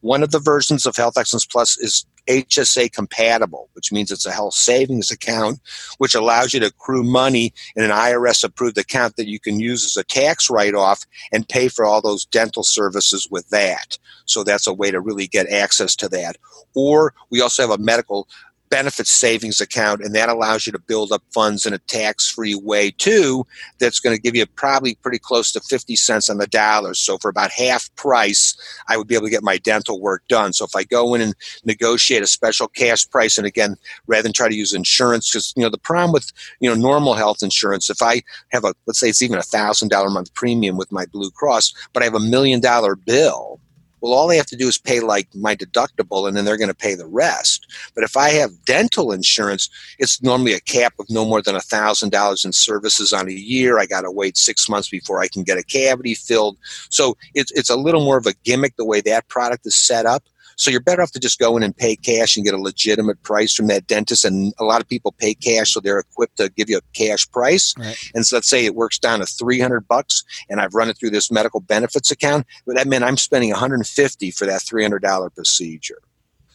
One 0.00 0.22
of 0.22 0.32
the 0.32 0.38
versions 0.38 0.84
of 0.84 0.96
Health 0.96 1.16
Excellence 1.16 1.46
Plus 1.46 1.78
is 1.78 2.04
HSA 2.28 2.92
compatible, 2.92 3.68
which 3.74 3.92
means 3.92 4.10
it's 4.10 4.26
a 4.26 4.32
health 4.32 4.54
savings 4.54 5.10
account, 5.10 5.60
which 5.98 6.14
allows 6.14 6.52
you 6.52 6.60
to 6.60 6.66
accrue 6.66 7.02
money 7.02 7.52
in 7.74 7.84
an 7.84 7.90
IRS 7.90 8.44
approved 8.44 8.78
account 8.78 9.16
that 9.16 9.28
you 9.28 9.38
can 9.38 9.60
use 9.60 9.84
as 9.84 9.96
a 9.96 10.04
tax 10.04 10.50
write 10.50 10.74
off 10.74 11.04
and 11.32 11.48
pay 11.48 11.68
for 11.68 11.84
all 11.84 12.00
those 12.00 12.24
dental 12.26 12.62
services 12.62 13.28
with 13.30 13.48
that. 13.50 13.98
So 14.24 14.44
that's 14.44 14.66
a 14.66 14.74
way 14.74 14.90
to 14.90 15.00
really 15.00 15.26
get 15.26 15.48
access 15.48 15.94
to 15.96 16.08
that. 16.10 16.36
Or 16.74 17.14
we 17.30 17.40
also 17.40 17.62
have 17.62 17.78
a 17.78 17.82
medical 17.82 18.28
benefits 18.68 19.10
savings 19.10 19.60
account, 19.60 20.02
and 20.02 20.14
that 20.14 20.28
allows 20.28 20.66
you 20.66 20.72
to 20.72 20.78
build 20.78 21.12
up 21.12 21.22
funds 21.32 21.66
in 21.66 21.72
a 21.72 21.78
tax 21.78 22.30
free 22.30 22.54
way 22.54 22.90
too. 22.90 23.46
That's 23.78 24.00
going 24.00 24.16
to 24.16 24.20
give 24.20 24.34
you 24.34 24.46
probably 24.46 24.96
pretty 24.96 25.18
close 25.18 25.52
to 25.52 25.60
50 25.60 25.96
cents 25.96 26.30
on 26.30 26.38
the 26.38 26.46
dollar. 26.46 26.94
So 26.94 27.18
for 27.18 27.28
about 27.28 27.50
half 27.50 27.94
price, 27.96 28.56
I 28.88 28.96
would 28.96 29.06
be 29.06 29.14
able 29.14 29.26
to 29.26 29.30
get 29.30 29.42
my 29.42 29.58
dental 29.58 30.00
work 30.00 30.22
done. 30.28 30.52
So 30.52 30.64
if 30.64 30.74
I 30.74 30.84
go 30.84 31.14
in 31.14 31.20
and 31.20 31.34
negotiate 31.64 32.22
a 32.22 32.26
special 32.26 32.68
cash 32.68 33.08
price, 33.08 33.38
and 33.38 33.46
again, 33.46 33.76
rather 34.06 34.24
than 34.24 34.32
try 34.32 34.48
to 34.48 34.56
use 34.56 34.72
insurance, 34.72 35.30
because 35.30 35.52
you 35.56 35.62
know 35.62 35.70
the 35.70 35.78
problem 35.78 36.12
with 36.12 36.32
you 36.60 36.68
know 36.68 36.76
normal 36.76 37.14
health 37.14 37.42
insurance, 37.42 37.90
if 37.90 38.02
I 38.02 38.22
have 38.50 38.64
a 38.64 38.74
let's 38.86 39.00
say 39.00 39.08
it's 39.08 39.22
even 39.22 39.38
a 39.38 39.42
thousand 39.42 39.88
dollar 39.88 40.10
month 40.10 40.34
premium 40.34 40.76
with 40.76 40.92
my 40.92 41.06
Blue 41.06 41.30
Cross, 41.30 41.72
but 41.92 42.02
I 42.02 42.06
have 42.06 42.14
a 42.14 42.20
million 42.20 42.60
dollar 42.60 42.96
bill 42.96 43.60
well, 44.00 44.12
all 44.12 44.28
they 44.28 44.36
have 44.36 44.46
to 44.46 44.56
do 44.56 44.68
is 44.68 44.78
pay 44.78 45.00
like 45.00 45.28
my 45.34 45.56
deductible 45.56 46.28
and 46.28 46.36
then 46.36 46.44
they're 46.44 46.56
going 46.56 46.68
to 46.68 46.74
pay 46.74 46.94
the 46.94 47.06
rest. 47.06 47.66
But 47.94 48.04
if 48.04 48.16
I 48.16 48.30
have 48.30 48.64
dental 48.64 49.12
insurance, 49.12 49.68
it's 49.98 50.22
normally 50.22 50.52
a 50.52 50.60
cap 50.60 50.94
of 50.98 51.08
no 51.08 51.24
more 51.24 51.42
than 51.42 51.54
$1,000 51.54 52.44
in 52.44 52.52
services 52.52 53.12
on 53.12 53.28
a 53.28 53.32
year. 53.32 53.78
I 53.78 53.86
got 53.86 54.02
to 54.02 54.10
wait 54.10 54.36
six 54.36 54.68
months 54.68 54.88
before 54.88 55.20
I 55.20 55.28
can 55.28 55.42
get 55.42 55.58
a 55.58 55.64
cavity 55.64 56.14
filled. 56.14 56.56
So 56.90 57.16
it's, 57.34 57.52
it's 57.52 57.70
a 57.70 57.76
little 57.76 58.04
more 58.04 58.18
of 58.18 58.26
a 58.26 58.34
gimmick 58.44 58.76
the 58.76 58.84
way 58.84 59.00
that 59.02 59.28
product 59.28 59.66
is 59.66 59.76
set 59.76 60.06
up. 60.06 60.24
So 60.56 60.70
you're 60.70 60.80
better 60.80 61.02
off 61.02 61.12
to 61.12 61.20
just 61.20 61.38
go 61.38 61.56
in 61.56 61.62
and 61.62 61.76
pay 61.76 61.96
cash 61.96 62.36
and 62.36 62.44
get 62.44 62.54
a 62.54 62.58
legitimate 62.58 63.22
price 63.22 63.54
from 63.54 63.66
that 63.68 63.86
dentist. 63.86 64.24
And 64.24 64.54
a 64.58 64.64
lot 64.64 64.80
of 64.80 64.88
people 64.88 65.12
pay 65.12 65.34
cash, 65.34 65.72
so 65.72 65.80
they're 65.80 65.98
equipped 65.98 66.38
to 66.38 66.48
give 66.50 66.68
you 66.68 66.78
a 66.78 66.80
cash 66.94 67.30
price. 67.30 67.74
Right. 67.78 67.96
And 68.14 68.26
so 68.26 68.36
let's 68.36 68.48
say 68.48 68.64
it 68.64 68.74
works 68.74 68.98
down 68.98 69.20
to 69.20 69.26
300 69.26 69.86
bucks, 69.86 70.24
and 70.48 70.60
I've 70.60 70.74
run 70.74 70.88
it 70.88 70.98
through 70.98 71.10
this 71.10 71.30
medical 71.30 71.60
benefits 71.60 72.10
account. 72.10 72.46
But 72.66 72.76
that 72.76 72.86
meant 72.86 73.04
I'm 73.04 73.16
spending 73.16 73.50
150 73.50 74.30
for 74.30 74.46
that 74.46 74.62
$300 74.62 75.34
procedure. 75.34 75.98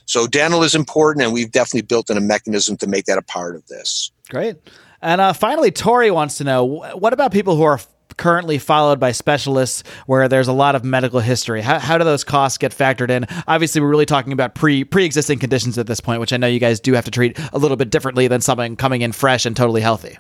So 0.05 0.27
dental 0.27 0.63
is 0.63 0.75
important, 0.75 1.23
and 1.23 1.33
we've 1.33 1.51
definitely 1.51 1.83
built 1.83 2.09
in 2.09 2.17
a 2.17 2.21
mechanism 2.21 2.77
to 2.77 2.87
make 2.87 3.05
that 3.05 3.17
a 3.17 3.21
part 3.21 3.55
of 3.55 3.65
this. 3.67 4.11
Great. 4.29 4.57
And 5.01 5.21
uh, 5.21 5.33
finally, 5.33 5.71
Tori 5.71 6.11
wants 6.11 6.37
to 6.37 6.43
know 6.43 6.65
what 6.65 7.13
about 7.13 7.31
people 7.31 7.55
who 7.55 7.63
are 7.63 7.79
currently 8.21 8.59
followed 8.59 8.99
by 8.99 9.11
specialists 9.11 9.83
where 10.05 10.27
there's 10.27 10.47
a 10.47 10.53
lot 10.53 10.75
of 10.75 10.83
medical 10.83 11.19
history? 11.19 11.59
How, 11.59 11.79
how 11.79 11.97
do 11.97 12.03
those 12.03 12.23
costs 12.23 12.59
get 12.59 12.71
factored 12.71 13.09
in? 13.09 13.25
Obviously, 13.47 13.81
we're 13.81 13.89
really 13.89 14.05
talking 14.05 14.31
about 14.31 14.53
pre 14.53 14.83
pre 14.83 15.05
existing 15.05 15.39
conditions 15.39 15.79
at 15.79 15.87
this 15.87 15.99
point, 15.99 16.19
which 16.19 16.31
I 16.31 16.37
know 16.37 16.45
you 16.45 16.59
guys 16.59 16.79
do 16.79 16.93
have 16.93 17.05
to 17.05 17.11
treat 17.11 17.39
a 17.51 17.57
little 17.57 17.77
bit 17.77 17.89
differently 17.89 18.27
than 18.27 18.39
someone 18.39 18.75
coming 18.75 19.01
in 19.01 19.11
fresh 19.11 19.47
and 19.47 19.57
totally 19.57 19.81
healthy. 19.81 20.19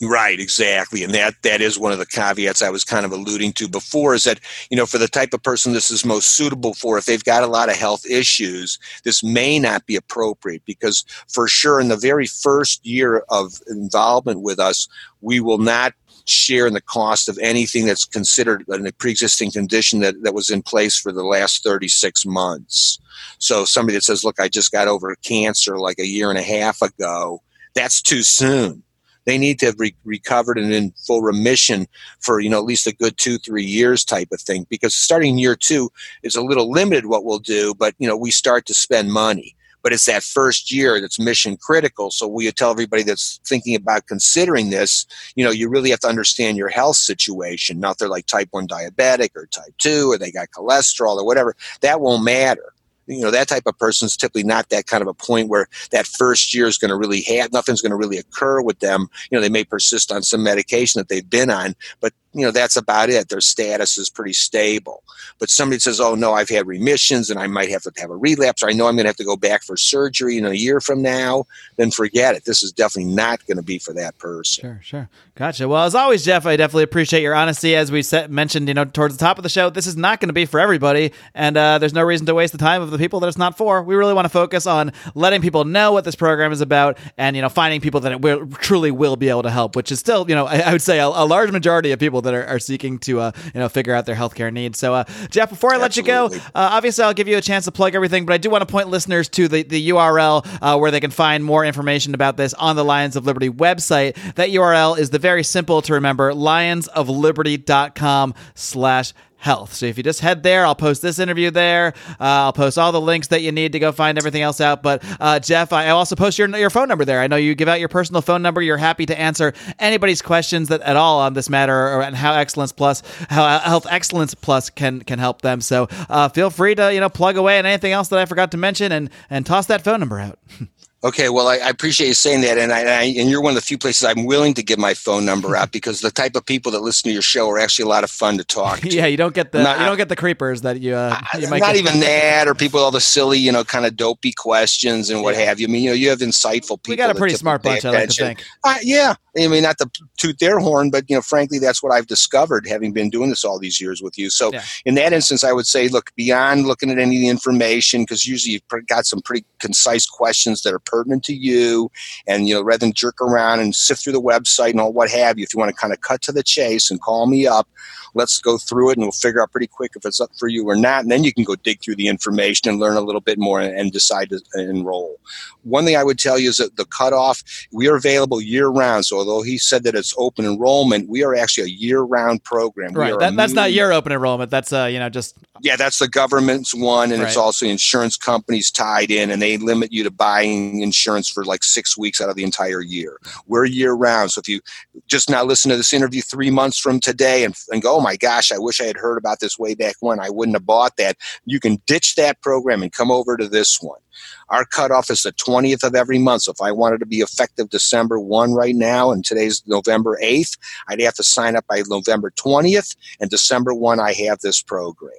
Right, 0.00 0.38
exactly. 0.38 1.04
And 1.04 1.14
that 1.14 1.34
that 1.42 1.60
is 1.60 1.78
one 1.78 1.92
of 1.92 1.98
the 1.98 2.06
caveats 2.06 2.62
I 2.62 2.70
was 2.70 2.84
kind 2.84 3.04
of 3.04 3.12
alluding 3.12 3.52
to 3.54 3.68
before 3.68 4.14
is 4.14 4.24
that, 4.24 4.40
you 4.68 4.76
know, 4.76 4.86
for 4.86 4.98
the 4.98 5.06
type 5.06 5.32
of 5.32 5.42
person 5.42 5.72
this 5.72 5.90
is 5.90 6.04
most 6.04 6.30
suitable 6.30 6.74
for, 6.74 6.98
if 6.98 7.06
they've 7.06 7.22
got 7.22 7.44
a 7.44 7.48
lot 7.48 7.68
of 7.68 7.76
health 7.76 8.04
issues, 8.06 8.80
this 9.04 9.22
may 9.22 9.60
not 9.60 9.86
be 9.86 9.94
appropriate 9.94 10.62
because 10.64 11.04
for 11.28 11.46
sure 11.46 11.80
in 11.80 11.86
the 11.86 11.96
very 11.96 12.26
first 12.26 12.84
year 12.84 13.24
of 13.28 13.60
involvement 13.68 14.42
with 14.42 14.58
us, 14.58 14.88
we 15.20 15.38
will 15.38 15.58
not 15.58 15.94
share 16.26 16.66
in 16.66 16.74
the 16.74 16.80
cost 16.80 17.28
of 17.28 17.38
anything 17.40 17.86
that's 17.86 18.04
considered 18.04 18.64
a 18.68 18.92
pre-existing 18.92 19.50
condition 19.50 20.00
that, 20.00 20.22
that 20.22 20.34
was 20.34 20.50
in 20.50 20.62
place 20.62 20.98
for 20.98 21.12
the 21.12 21.24
last 21.24 21.62
36 21.62 22.24
months. 22.26 22.98
So 23.38 23.64
somebody 23.64 23.96
that 23.96 24.04
says, 24.04 24.24
look, 24.24 24.40
I 24.40 24.48
just 24.48 24.72
got 24.72 24.88
over 24.88 25.14
cancer 25.22 25.78
like 25.78 25.98
a 25.98 26.06
year 26.06 26.30
and 26.30 26.38
a 26.38 26.42
half 26.42 26.82
ago, 26.82 27.42
that's 27.74 28.02
too 28.02 28.22
soon. 28.22 28.82
They 29.24 29.38
need 29.38 29.60
to 29.60 29.66
have 29.66 29.78
re- 29.78 29.94
recovered 30.04 30.58
and 30.58 30.72
in 30.72 30.92
full 31.06 31.22
remission 31.22 31.86
for, 32.20 32.40
you 32.40 32.50
know, 32.50 32.58
at 32.58 32.64
least 32.64 32.86
a 32.86 32.94
good 32.94 33.16
two, 33.18 33.38
three 33.38 33.64
years 33.64 34.04
type 34.04 34.28
of 34.32 34.40
thing. 34.40 34.66
Because 34.68 34.94
starting 34.94 35.38
year 35.38 35.54
two 35.54 35.90
is 36.22 36.34
a 36.34 36.42
little 36.42 36.70
limited 36.70 37.06
what 37.06 37.24
we'll 37.24 37.38
do, 37.38 37.74
but, 37.74 37.94
you 37.98 38.08
know, 38.08 38.16
we 38.16 38.30
start 38.30 38.66
to 38.66 38.74
spend 38.74 39.12
money 39.12 39.54
but 39.82 39.92
it's 39.92 40.06
that 40.06 40.22
first 40.22 40.72
year 40.72 41.00
that's 41.00 41.18
mission 41.18 41.56
critical. 41.56 42.10
So 42.10 42.26
we 42.26 42.50
tell 42.52 42.70
everybody 42.70 43.02
that's 43.02 43.40
thinking 43.44 43.74
about 43.74 44.06
considering 44.06 44.70
this, 44.70 45.06
you 45.34 45.44
know, 45.44 45.50
you 45.50 45.68
really 45.68 45.90
have 45.90 46.00
to 46.00 46.08
understand 46.08 46.56
your 46.56 46.68
health 46.68 46.96
situation. 46.96 47.80
Not 47.80 47.98
they're 47.98 48.08
like 48.08 48.26
type 48.26 48.48
1 48.50 48.68
diabetic 48.68 49.30
or 49.34 49.46
type 49.46 49.74
2 49.78 50.10
or 50.10 50.18
they 50.18 50.30
got 50.30 50.50
cholesterol 50.50 51.16
or 51.16 51.24
whatever. 51.24 51.56
That 51.80 52.00
won't 52.00 52.24
matter 52.24 52.72
you 53.06 53.20
know 53.20 53.30
that 53.30 53.48
type 53.48 53.64
of 53.66 53.78
person 53.78 54.06
is 54.06 54.16
typically 54.16 54.44
not 54.44 54.68
that 54.68 54.86
kind 54.86 55.02
of 55.02 55.08
a 55.08 55.14
point 55.14 55.48
where 55.48 55.66
that 55.90 56.06
first 56.06 56.54
year 56.54 56.66
is 56.66 56.78
going 56.78 56.90
to 56.90 56.96
really 56.96 57.22
have 57.22 57.52
nothing's 57.52 57.80
going 57.80 57.90
to 57.90 57.96
really 57.96 58.18
occur 58.18 58.60
with 58.60 58.78
them 58.80 59.08
you 59.30 59.36
know 59.36 59.42
they 59.42 59.48
may 59.48 59.64
persist 59.64 60.12
on 60.12 60.22
some 60.22 60.42
medication 60.42 60.98
that 60.98 61.08
they've 61.08 61.28
been 61.28 61.50
on 61.50 61.74
but 62.00 62.12
you 62.34 62.42
know 62.42 62.50
that's 62.50 62.76
about 62.76 63.10
it. 63.10 63.28
Their 63.28 63.40
status 63.40 63.98
is 63.98 64.08
pretty 64.10 64.32
stable. 64.32 65.02
But 65.38 65.50
somebody 65.50 65.80
says 65.80 66.00
oh 66.00 66.14
no 66.14 66.34
i've 66.34 66.48
had 66.48 66.66
remissions 66.66 67.30
and 67.30 67.38
i 67.38 67.46
might 67.46 67.70
have 67.70 67.82
to 67.82 67.92
have 67.98 68.10
a 68.10 68.16
relapse. 68.16 68.62
Or 68.62 68.68
i 68.68 68.72
know 68.72 68.86
i'm 68.86 68.94
going 68.94 69.04
to 69.04 69.08
have 69.08 69.16
to 69.16 69.24
go 69.24 69.36
back 69.36 69.62
for 69.62 69.76
surgery 69.76 70.38
in 70.38 70.46
a 70.46 70.52
year 70.52 70.80
from 70.80 71.02
now. 71.02 71.46
Then 71.76 71.90
forget 71.90 72.34
it. 72.34 72.44
This 72.44 72.62
is 72.62 72.72
definitely 72.72 73.12
not 73.12 73.44
going 73.46 73.56
to 73.56 73.62
be 73.62 73.78
for 73.78 73.92
that 73.94 74.18
person. 74.18 74.62
Sure 74.62 74.80
sure. 74.82 75.08
Gotcha. 75.34 75.68
Well 75.68 75.84
as 75.84 75.94
always 75.94 76.24
jeff 76.24 76.46
i 76.46 76.56
definitely 76.56 76.84
appreciate 76.84 77.22
your 77.22 77.34
honesty. 77.34 77.74
As 77.74 77.90
we 77.90 78.02
set, 78.02 78.30
mentioned 78.30 78.68
you 78.68 78.74
know 78.74 78.84
towards 78.84 79.16
the 79.16 79.24
top 79.24 79.38
of 79.38 79.42
the 79.42 79.48
show 79.48 79.70
this 79.70 79.86
is 79.86 79.96
not 79.96 80.20
going 80.20 80.28
to 80.28 80.34
be 80.34 80.46
for 80.46 80.60
everybody. 80.60 81.12
And 81.34 81.56
uh, 81.56 81.78
there's 81.78 81.94
no 81.94 82.02
reason 82.02 82.26
to 82.26 82.34
waste 82.34 82.52
the 82.52 82.58
time 82.58 82.82
of 82.82 82.90
the 82.90 82.98
people 82.98 83.20
that 83.20 83.28
it's 83.28 83.38
not 83.38 83.56
for. 83.56 83.82
We 83.82 83.94
really 83.94 84.14
want 84.14 84.26
to 84.26 84.30
focus 84.30 84.66
on 84.66 84.92
letting 85.14 85.40
people 85.40 85.64
know 85.64 85.92
what 85.92 86.04
this 86.04 86.14
program 86.14 86.52
is 86.52 86.60
about 86.60 86.98
and 87.16 87.36
you 87.36 87.42
know 87.42 87.48
finding 87.48 87.80
people 87.80 88.00
that 88.00 88.12
it 88.12 88.20
will, 88.20 88.46
truly 88.46 88.90
will 88.90 89.16
be 89.16 89.28
able 89.28 89.42
to 89.42 89.50
help 89.50 89.76
which 89.76 89.92
is 89.92 89.98
still 89.98 90.28
you 90.28 90.34
know 90.34 90.46
i, 90.46 90.60
I 90.60 90.72
would 90.72 90.82
say 90.82 90.98
a, 90.98 91.06
a 91.06 91.26
large 91.26 91.50
majority 91.50 91.92
of 91.92 91.98
people 91.98 92.21
that 92.22 92.34
are, 92.34 92.46
are 92.46 92.58
seeking 92.58 92.98
to 93.00 93.20
uh, 93.20 93.32
you 93.54 93.60
know 93.60 93.68
figure 93.68 93.94
out 93.94 94.06
their 94.06 94.16
healthcare 94.16 94.52
needs. 94.52 94.78
So, 94.78 94.94
uh, 94.94 95.04
Jeff, 95.30 95.50
before 95.50 95.74
I 95.74 95.76
let 95.76 95.96
Absolutely. 95.96 96.38
you 96.38 96.42
go, 96.42 96.46
uh, 96.54 96.70
obviously 96.72 97.04
I'll 97.04 97.14
give 97.14 97.28
you 97.28 97.36
a 97.36 97.42
chance 97.42 97.66
to 97.66 97.72
plug 97.72 97.94
everything, 97.94 98.26
but 98.26 98.32
I 98.32 98.38
do 98.38 98.50
want 98.50 98.62
to 98.62 98.72
point 98.72 98.88
listeners 98.88 99.28
to 99.30 99.48
the 99.48 99.62
the 99.62 99.90
URL 99.90 100.46
uh, 100.60 100.78
where 100.78 100.90
they 100.90 101.00
can 101.00 101.10
find 101.10 101.44
more 101.44 101.64
information 101.64 102.14
about 102.14 102.36
this 102.36 102.54
on 102.54 102.76
the 102.76 102.84
Lions 102.84 103.16
of 103.16 103.26
Liberty 103.26 103.50
website. 103.50 104.16
That 104.34 104.50
URL 104.50 104.98
is 104.98 105.10
the 105.10 105.18
very 105.18 105.44
simple 105.44 105.82
to 105.82 105.94
remember: 105.94 106.32
lionsofliberty.com 106.32 108.34
slash 108.54 109.12
health. 109.42 109.74
So 109.74 109.86
if 109.86 109.96
you 109.96 110.04
just 110.04 110.20
head 110.20 110.44
there, 110.44 110.64
I'll 110.64 110.76
post 110.76 111.02
this 111.02 111.18
interview 111.18 111.50
there. 111.50 111.94
Uh, 112.12 112.46
I'll 112.46 112.52
post 112.52 112.78
all 112.78 112.92
the 112.92 113.00
links 113.00 113.26
that 113.28 113.42
you 113.42 113.50
need 113.50 113.72
to 113.72 113.80
go 113.80 113.90
find 113.90 114.16
everything 114.16 114.42
else 114.42 114.60
out. 114.60 114.84
But 114.84 115.02
uh, 115.18 115.40
Jeff, 115.40 115.72
I 115.72 115.88
also 115.88 116.14
post 116.14 116.38
your 116.38 116.48
your 116.56 116.70
phone 116.70 116.86
number 116.86 117.04
there. 117.04 117.20
I 117.20 117.26
know 117.26 117.34
you 117.34 117.56
give 117.56 117.66
out 117.66 117.80
your 117.80 117.88
personal 117.88 118.22
phone 118.22 118.40
number. 118.40 118.62
You're 118.62 118.76
happy 118.76 119.04
to 119.06 119.18
answer 119.18 119.52
anybody's 119.80 120.22
questions 120.22 120.68
that 120.68 120.80
at 120.82 120.94
all 120.96 121.18
on 121.20 121.34
this 121.34 121.50
matter 121.50 121.74
or 121.74 122.02
and 122.02 122.14
how 122.14 122.34
Excellence 122.34 122.70
Plus, 122.70 123.02
how 123.28 123.42
uh, 123.42 123.58
Health 123.58 123.86
Excellence 123.90 124.34
Plus 124.34 124.70
can 124.70 125.00
can 125.00 125.18
help 125.18 125.42
them. 125.42 125.60
So 125.60 125.88
uh, 126.08 126.28
feel 126.28 126.50
free 126.50 126.76
to 126.76 126.94
you 126.94 127.00
know 127.00 127.08
plug 127.08 127.36
away 127.36 127.58
and 127.58 127.66
anything 127.66 127.92
else 127.92 128.08
that 128.08 128.20
I 128.20 128.26
forgot 128.26 128.52
to 128.52 128.56
mention 128.56 128.92
and 128.92 129.10
and 129.28 129.44
toss 129.44 129.66
that 129.66 129.82
phone 129.82 129.98
number 129.98 130.20
out. 130.20 130.38
Okay, 131.04 131.28
well, 131.30 131.48
I, 131.48 131.56
I, 131.56 131.68
appreciate 131.68 132.06
you 132.06 132.14
saying 132.14 132.42
that, 132.42 132.58
and 132.58 132.72
I, 132.72 132.82
I, 132.82 133.02
and 133.02 133.28
you're 133.28 133.42
one 133.42 133.50
of 133.50 133.54
the 133.56 133.60
few 133.60 133.76
places 133.76 134.04
I'm 134.04 134.24
willing 134.24 134.54
to 134.54 134.62
give 134.62 134.78
my 134.78 134.94
phone 134.94 135.24
number 135.24 135.56
out 135.56 135.72
because 135.72 136.00
the 136.00 136.12
type 136.12 136.36
of 136.36 136.46
people 136.46 136.70
that 136.72 136.80
listen 136.80 137.08
to 137.08 137.12
your 137.12 137.22
show 137.22 137.50
are 137.50 137.58
actually 137.58 137.86
a 137.86 137.88
lot 137.88 138.04
of 138.04 138.10
fun 138.10 138.38
to 138.38 138.44
talk. 138.44 138.80
To. 138.80 138.88
yeah, 138.88 139.06
you 139.06 139.16
don't 139.16 139.34
get 139.34 139.50
the 139.50 139.64
not, 139.64 139.80
you 139.80 139.86
don't 139.86 139.96
get 139.96 140.08
the 140.08 140.16
creepers 140.16 140.60
that 140.62 140.80
you. 140.80 140.94
Uh, 140.94 141.18
you 141.38 141.48
might 141.48 141.60
not 141.60 141.74
even 141.74 141.98
that, 142.00 142.46
or 142.46 142.54
people 142.54 142.78
with 142.78 142.84
all 142.84 142.90
the 142.92 143.00
silly, 143.00 143.38
you 143.38 143.50
know, 143.50 143.64
kind 143.64 143.84
of 143.84 143.96
dopey 143.96 144.32
questions 144.32 145.10
and 145.10 145.22
what 145.22 145.34
yeah. 145.34 145.42
have 145.42 145.58
you. 145.58 145.66
I 145.66 145.70
mean, 145.70 145.82
you 145.82 145.90
know, 145.90 145.94
you 145.94 146.08
have 146.10 146.20
insightful 146.20 146.80
people. 146.80 146.92
We 146.92 146.96
got 146.96 147.10
a 147.10 147.14
pretty 147.16 147.34
smart 147.34 147.64
bunch. 147.64 147.84
I 147.84 147.90
like 147.90 148.08
to 148.10 148.14
think. 148.14 148.44
Uh, 148.62 148.76
yeah, 148.82 149.14
I 149.38 149.46
mean, 149.46 149.62
not 149.62 149.78
to 149.78 149.88
toot 150.18 150.38
their 150.40 150.58
horn, 150.58 150.90
but 150.90 151.08
you 151.08 151.16
know, 151.16 151.22
frankly, 151.22 151.58
that's 151.58 151.82
what 151.82 151.92
I've 151.92 152.06
discovered 152.06 152.66
having 152.66 152.92
been 152.92 153.08
doing 153.08 153.30
this 153.30 153.44
all 153.44 153.58
these 153.58 153.80
years 153.80 154.02
with 154.02 154.18
you. 154.18 154.28
So, 154.28 154.52
yeah. 154.52 154.62
in 154.84 154.94
that 154.96 155.12
instance, 155.12 155.42
I 155.42 155.52
would 155.52 155.66
say, 155.66 155.88
look 155.88 156.14
beyond 156.16 156.66
looking 156.66 156.90
at 156.90 156.98
any 156.98 157.16
of 157.16 157.22
the 157.22 157.28
information 157.28 158.02
because 158.02 158.26
usually 158.26 158.54
you've 158.54 158.86
got 158.86 159.06
some 159.06 159.22
pretty 159.22 159.44
concise 159.58 160.06
questions 160.06 160.62
that 160.62 160.74
are 160.74 160.78
pertinent 160.78 161.24
to 161.24 161.34
you 161.34 161.90
and 162.26 162.48
you 162.48 162.54
know 162.54 162.62
rather 162.62 162.78
than 162.78 162.92
jerk 162.92 163.20
around 163.20 163.60
and 163.60 163.74
sift 163.74 164.02
through 164.02 164.12
the 164.12 164.20
website 164.20 164.70
and 164.70 164.80
all 164.80 164.92
what 164.92 165.08
have 165.08 165.38
you 165.38 165.44
if 165.44 165.54
you 165.54 165.58
want 165.58 165.70
to 165.70 165.80
kind 165.80 165.92
of 165.92 166.00
cut 166.00 166.20
to 166.20 166.32
the 166.32 166.42
chase 166.42 166.90
and 166.90 167.00
call 167.00 167.26
me 167.26 167.46
up 167.46 167.68
let's 168.14 168.38
go 168.40 168.58
through 168.58 168.90
it 168.90 168.96
and 168.96 169.04
we'll 169.04 169.12
figure 169.12 169.42
out 169.42 169.50
pretty 169.50 169.66
quick 169.66 169.92
if 169.96 170.04
it's 170.04 170.20
up 170.20 170.30
for 170.38 170.48
you 170.48 170.68
or 170.68 170.76
not. 170.76 171.02
And 171.02 171.10
then 171.10 171.24
you 171.24 171.32
can 171.32 171.44
go 171.44 171.56
dig 171.56 171.82
through 171.82 171.96
the 171.96 172.08
information 172.08 172.68
and 172.68 172.78
learn 172.78 172.96
a 172.96 173.00
little 173.00 173.20
bit 173.20 173.38
more 173.38 173.60
and, 173.60 173.92
decide 173.92 174.30
to 174.30 174.40
enroll. 174.54 175.20
One 175.64 175.84
thing 175.84 175.96
I 175.96 176.04
would 176.04 176.18
tell 176.18 176.38
you 176.38 176.48
is 176.48 176.56
that 176.56 176.76
the 176.76 176.86
cutoff, 176.86 177.42
we 177.72 177.88
are 177.88 177.96
available 177.96 178.40
year 178.40 178.68
round. 178.68 179.04
So 179.04 179.21
although 179.22 179.42
he 179.42 179.58
said 179.58 179.84
that 179.84 179.94
it's 179.94 180.14
open 180.18 180.44
enrollment, 180.44 181.08
we 181.08 181.22
are 181.24 181.34
actually 181.34 181.64
a 181.64 181.74
year 181.74 182.00
round 182.00 182.42
program. 182.44 182.92
Right. 182.92 183.18
That, 183.18 183.36
that's 183.36 183.52
not 183.52 183.72
year 183.72 183.92
open 183.92 184.12
enrollment. 184.12 184.50
That's, 184.50 184.72
uh, 184.72 184.84
you 184.84 184.98
know, 184.98 185.08
just. 185.08 185.36
Yeah, 185.60 185.76
that's 185.76 185.98
the 185.98 186.08
government's 186.08 186.74
one. 186.74 187.12
And 187.12 187.20
right. 187.20 187.28
it's 187.28 187.36
also 187.36 187.66
insurance 187.66 188.16
companies 188.16 188.70
tied 188.70 189.10
in 189.10 189.30
and 189.30 189.42
they 189.42 189.58
limit 189.58 189.92
you 189.92 190.02
to 190.02 190.10
buying 190.10 190.80
insurance 190.80 191.28
for 191.28 191.44
like 191.44 191.62
six 191.62 191.96
weeks 191.96 192.22
out 192.22 192.30
of 192.30 192.36
the 192.36 192.44
entire 192.44 192.80
year. 192.80 193.18
We're 193.46 193.66
year 193.66 193.92
round. 193.92 194.32
So 194.32 194.40
if 194.40 194.48
you 194.48 194.60
just 195.08 195.28
now 195.28 195.44
listen 195.44 195.70
to 195.70 195.76
this 195.76 195.92
interview 195.92 196.22
three 196.22 196.50
months 196.50 196.78
from 196.78 197.00
today 197.00 197.44
and, 197.44 197.54
and 197.70 197.82
go, 197.82 197.96
oh 197.96 198.00
my 198.00 198.16
gosh, 198.16 198.50
I 198.50 198.58
wish 198.58 198.80
I 198.80 198.84
had 198.84 198.96
heard 198.96 199.18
about 199.18 199.40
this 199.40 199.58
way 199.58 199.74
back 199.74 199.96
when. 200.00 200.20
I 200.20 200.30
wouldn't 200.30 200.56
have 200.56 200.64
bought 200.64 200.96
that. 200.96 201.18
You 201.44 201.60
can 201.60 201.82
ditch 201.86 202.14
that 202.14 202.40
program 202.40 202.82
and 202.82 202.90
come 202.90 203.10
over 203.10 203.36
to 203.36 203.46
this 203.46 203.78
one. 203.82 204.00
Our 204.48 204.64
cutoff 204.64 205.10
is 205.10 205.22
the 205.22 205.32
20th 205.32 205.84
of 205.84 205.94
every 205.94 206.18
month. 206.18 206.42
So 206.42 206.52
if 206.52 206.60
I 206.62 206.72
wanted 206.72 207.00
to 207.00 207.06
be 207.06 207.18
effective 207.18 207.68
December 207.68 208.18
1 208.18 208.54
right 208.54 208.74
now, 208.74 209.10
and 209.10 209.24
today's 209.24 209.62
November 209.66 210.18
8th, 210.22 210.56
I'd 210.88 211.00
have 211.00 211.14
to 211.14 211.24
sign 211.24 211.56
up 211.56 211.66
by 211.66 211.82
November 211.88 212.30
20th, 212.30 212.96
and 213.20 213.30
December 213.30 213.74
1, 213.74 214.00
I 214.00 214.12
have 214.12 214.40
this 214.40 214.62
program. 214.62 215.12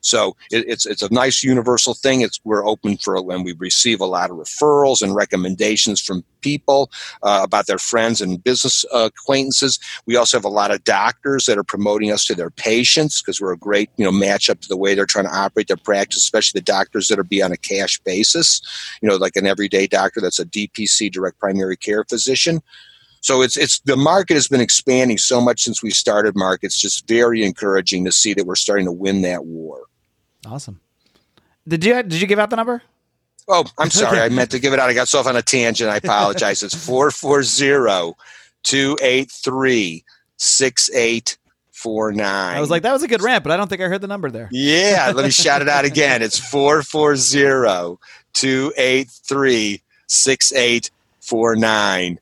So 0.00 0.36
it, 0.50 0.64
it's 0.66 0.86
it's 0.86 1.02
a 1.02 1.12
nice 1.12 1.42
universal 1.42 1.94
thing. 1.94 2.22
It's 2.22 2.40
we're 2.44 2.66
open 2.66 2.96
for 2.96 3.20
when 3.22 3.42
we 3.42 3.52
receive 3.52 4.00
a 4.00 4.06
lot 4.06 4.30
of 4.30 4.36
referrals 4.36 5.02
and 5.02 5.14
recommendations 5.14 6.00
from 6.00 6.24
people 6.40 6.90
uh, 7.22 7.40
about 7.42 7.66
their 7.66 7.78
friends 7.78 8.22
and 8.22 8.42
business 8.42 8.84
uh, 8.94 9.10
acquaintances. 9.14 9.78
We 10.06 10.16
also 10.16 10.38
have 10.38 10.44
a 10.44 10.48
lot 10.48 10.70
of 10.70 10.84
doctors 10.84 11.44
that 11.46 11.58
are 11.58 11.64
promoting 11.64 12.10
us 12.10 12.24
to 12.26 12.34
their 12.34 12.50
patients 12.50 13.20
because 13.20 13.40
we're 13.40 13.52
a 13.52 13.58
great 13.58 13.90
you 13.96 14.04
know 14.04 14.12
match 14.12 14.48
up 14.48 14.60
to 14.60 14.68
the 14.68 14.76
way 14.76 14.94
they're 14.94 15.06
trying 15.06 15.26
to 15.26 15.36
operate 15.36 15.68
their 15.68 15.76
practice, 15.76 16.18
especially 16.18 16.58
the 16.58 16.64
doctors 16.64 17.08
that 17.08 17.18
are 17.18 17.24
be 17.24 17.42
on 17.42 17.52
a 17.52 17.56
cash 17.56 17.98
basis. 18.00 18.62
You 19.02 19.08
know, 19.08 19.16
like 19.16 19.36
an 19.36 19.46
everyday 19.46 19.86
doctor 19.86 20.20
that's 20.20 20.38
a 20.38 20.46
DPC, 20.46 21.12
direct 21.12 21.38
primary 21.38 21.76
care 21.76 22.04
physician. 22.04 22.62
So 23.22 23.42
it's 23.42 23.56
it's 23.56 23.80
the 23.80 23.96
market 23.96 24.34
has 24.34 24.48
been 24.48 24.62
expanding 24.62 25.18
so 25.18 25.40
much 25.40 25.62
since 25.62 25.82
we 25.82 25.90
started. 25.90 26.34
Mark, 26.36 26.60
it's 26.62 26.80
just 26.80 27.06
very 27.06 27.44
encouraging 27.44 28.04
to 28.06 28.12
see 28.12 28.32
that 28.34 28.46
we're 28.46 28.56
starting 28.56 28.86
to 28.86 28.92
win 28.92 29.22
that 29.22 29.44
war. 29.44 29.89
Awesome. 30.46 30.80
Did 31.66 31.84
you 31.84 31.94
did 32.02 32.20
you 32.20 32.26
give 32.26 32.38
out 32.38 32.50
the 32.50 32.56
number? 32.56 32.82
Oh, 33.48 33.64
I'm 33.78 33.90
sorry. 33.90 34.20
I 34.20 34.28
meant 34.28 34.50
to 34.52 34.58
give 34.58 34.72
it 34.72 34.78
out. 34.78 34.88
I 34.90 34.94
got 34.94 35.12
off 35.14 35.26
on 35.26 35.36
a 35.36 35.42
tangent. 35.42 35.90
I 35.90 35.96
apologize. 35.96 36.62
It's 36.62 36.74
440 36.74 38.14
283 38.62 40.04
6849. 40.36 42.56
I 42.56 42.60
was 42.60 42.70
like, 42.70 42.82
that 42.82 42.92
was 42.92 43.02
a 43.02 43.08
good 43.08 43.22
rant, 43.22 43.42
but 43.42 43.50
I 43.52 43.56
don't 43.56 43.68
think 43.68 43.80
I 43.82 43.88
heard 43.88 44.02
the 44.02 44.06
number 44.06 44.30
there. 44.30 44.48
Yeah. 44.52 45.12
Let 45.14 45.24
me 45.24 45.30
shout 45.30 45.62
it 45.62 45.68
out 45.68 45.84
again. 45.86 46.22
It's 46.22 46.38
440 46.38 47.98
283 48.32 49.82
6849. 50.06 52.20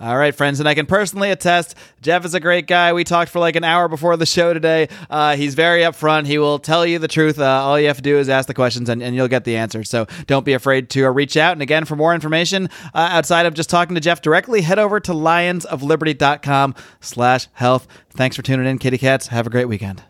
All 0.00 0.16
right, 0.16 0.34
friends, 0.34 0.58
and 0.58 0.68
I 0.68 0.74
can 0.74 0.86
personally 0.86 1.30
attest, 1.30 1.76
Jeff 2.02 2.24
is 2.24 2.34
a 2.34 2.40
great 2.40 2.66
guy. 2.66 2.92
We 2.92 3.04
talked 3.04 3.30
for 3.30 3.38
like 3.38 3.54
an 3.54 3.62
hour 3.62 3.86
before 3.86 4.16
the 4.16 4.26
show 4.26 4.52
today. 4.52 4.88
Uh, 5.08 5.36
he's 5.36 5.54
very 5.54 5.82
upfront. 5.82 6.26
He 6.26 6.36
will 6.36 6.58
tell 6.58 6.84
you 6.84 6.98
the 6.98 7.06
truth. 7.06 7.38
Uh, 7.38 7.44
all 7.44 7.78
you 7.78 7.86
have 7.86 7.98
to 7.98 8.02
do 8.02 8.18
is 8.18 8.28
ask 8.28 8.48
the 8.48 8.54
questions, 8.54 8.88
and, 8.88 9.00
and 9.00 9.14
you'll 9.14 9.28
get 9.28 9.44
the 9.44 9.56
answers. 9.56 9.88
So 9.88 10.06
don't 10.26 10.44
be 10.44 10.52
afraid 10.52 10.90
to 10.90 11.06
uh, 11.06 11.10
reach 11.10 11.36
out. 11.36 11.52
And 11.52 11.62
again, 11.62 11.84
for 11.84 11.94
more 11.94 12.12
information 12.12 12.68
uh, 12.92 13.08
outside 13.12 13.46
of 13.46 13.54
just 13.54 13.70
talking 13.70 13.94
to 13.94 14.00
Jeff 14.00 14.20
directly, 14.20 14.62
head 14.62 14.80
over 14.80 14.98
to 14.98 15.12
lionsofliberty.com 15.12 16.74
slash 17.00 17.46
health. 17.52 17.86
Thanks 18.10 18.34
for 18.34 18.42
tuning 18.42 18.66
in, 18.66 18.78
kitty 18.78 18.98
cats. 18.98 19.28
Have 19.28 19.46
a 19.46 19.50
great 19.50 19.68
weekend. 19.68 20.02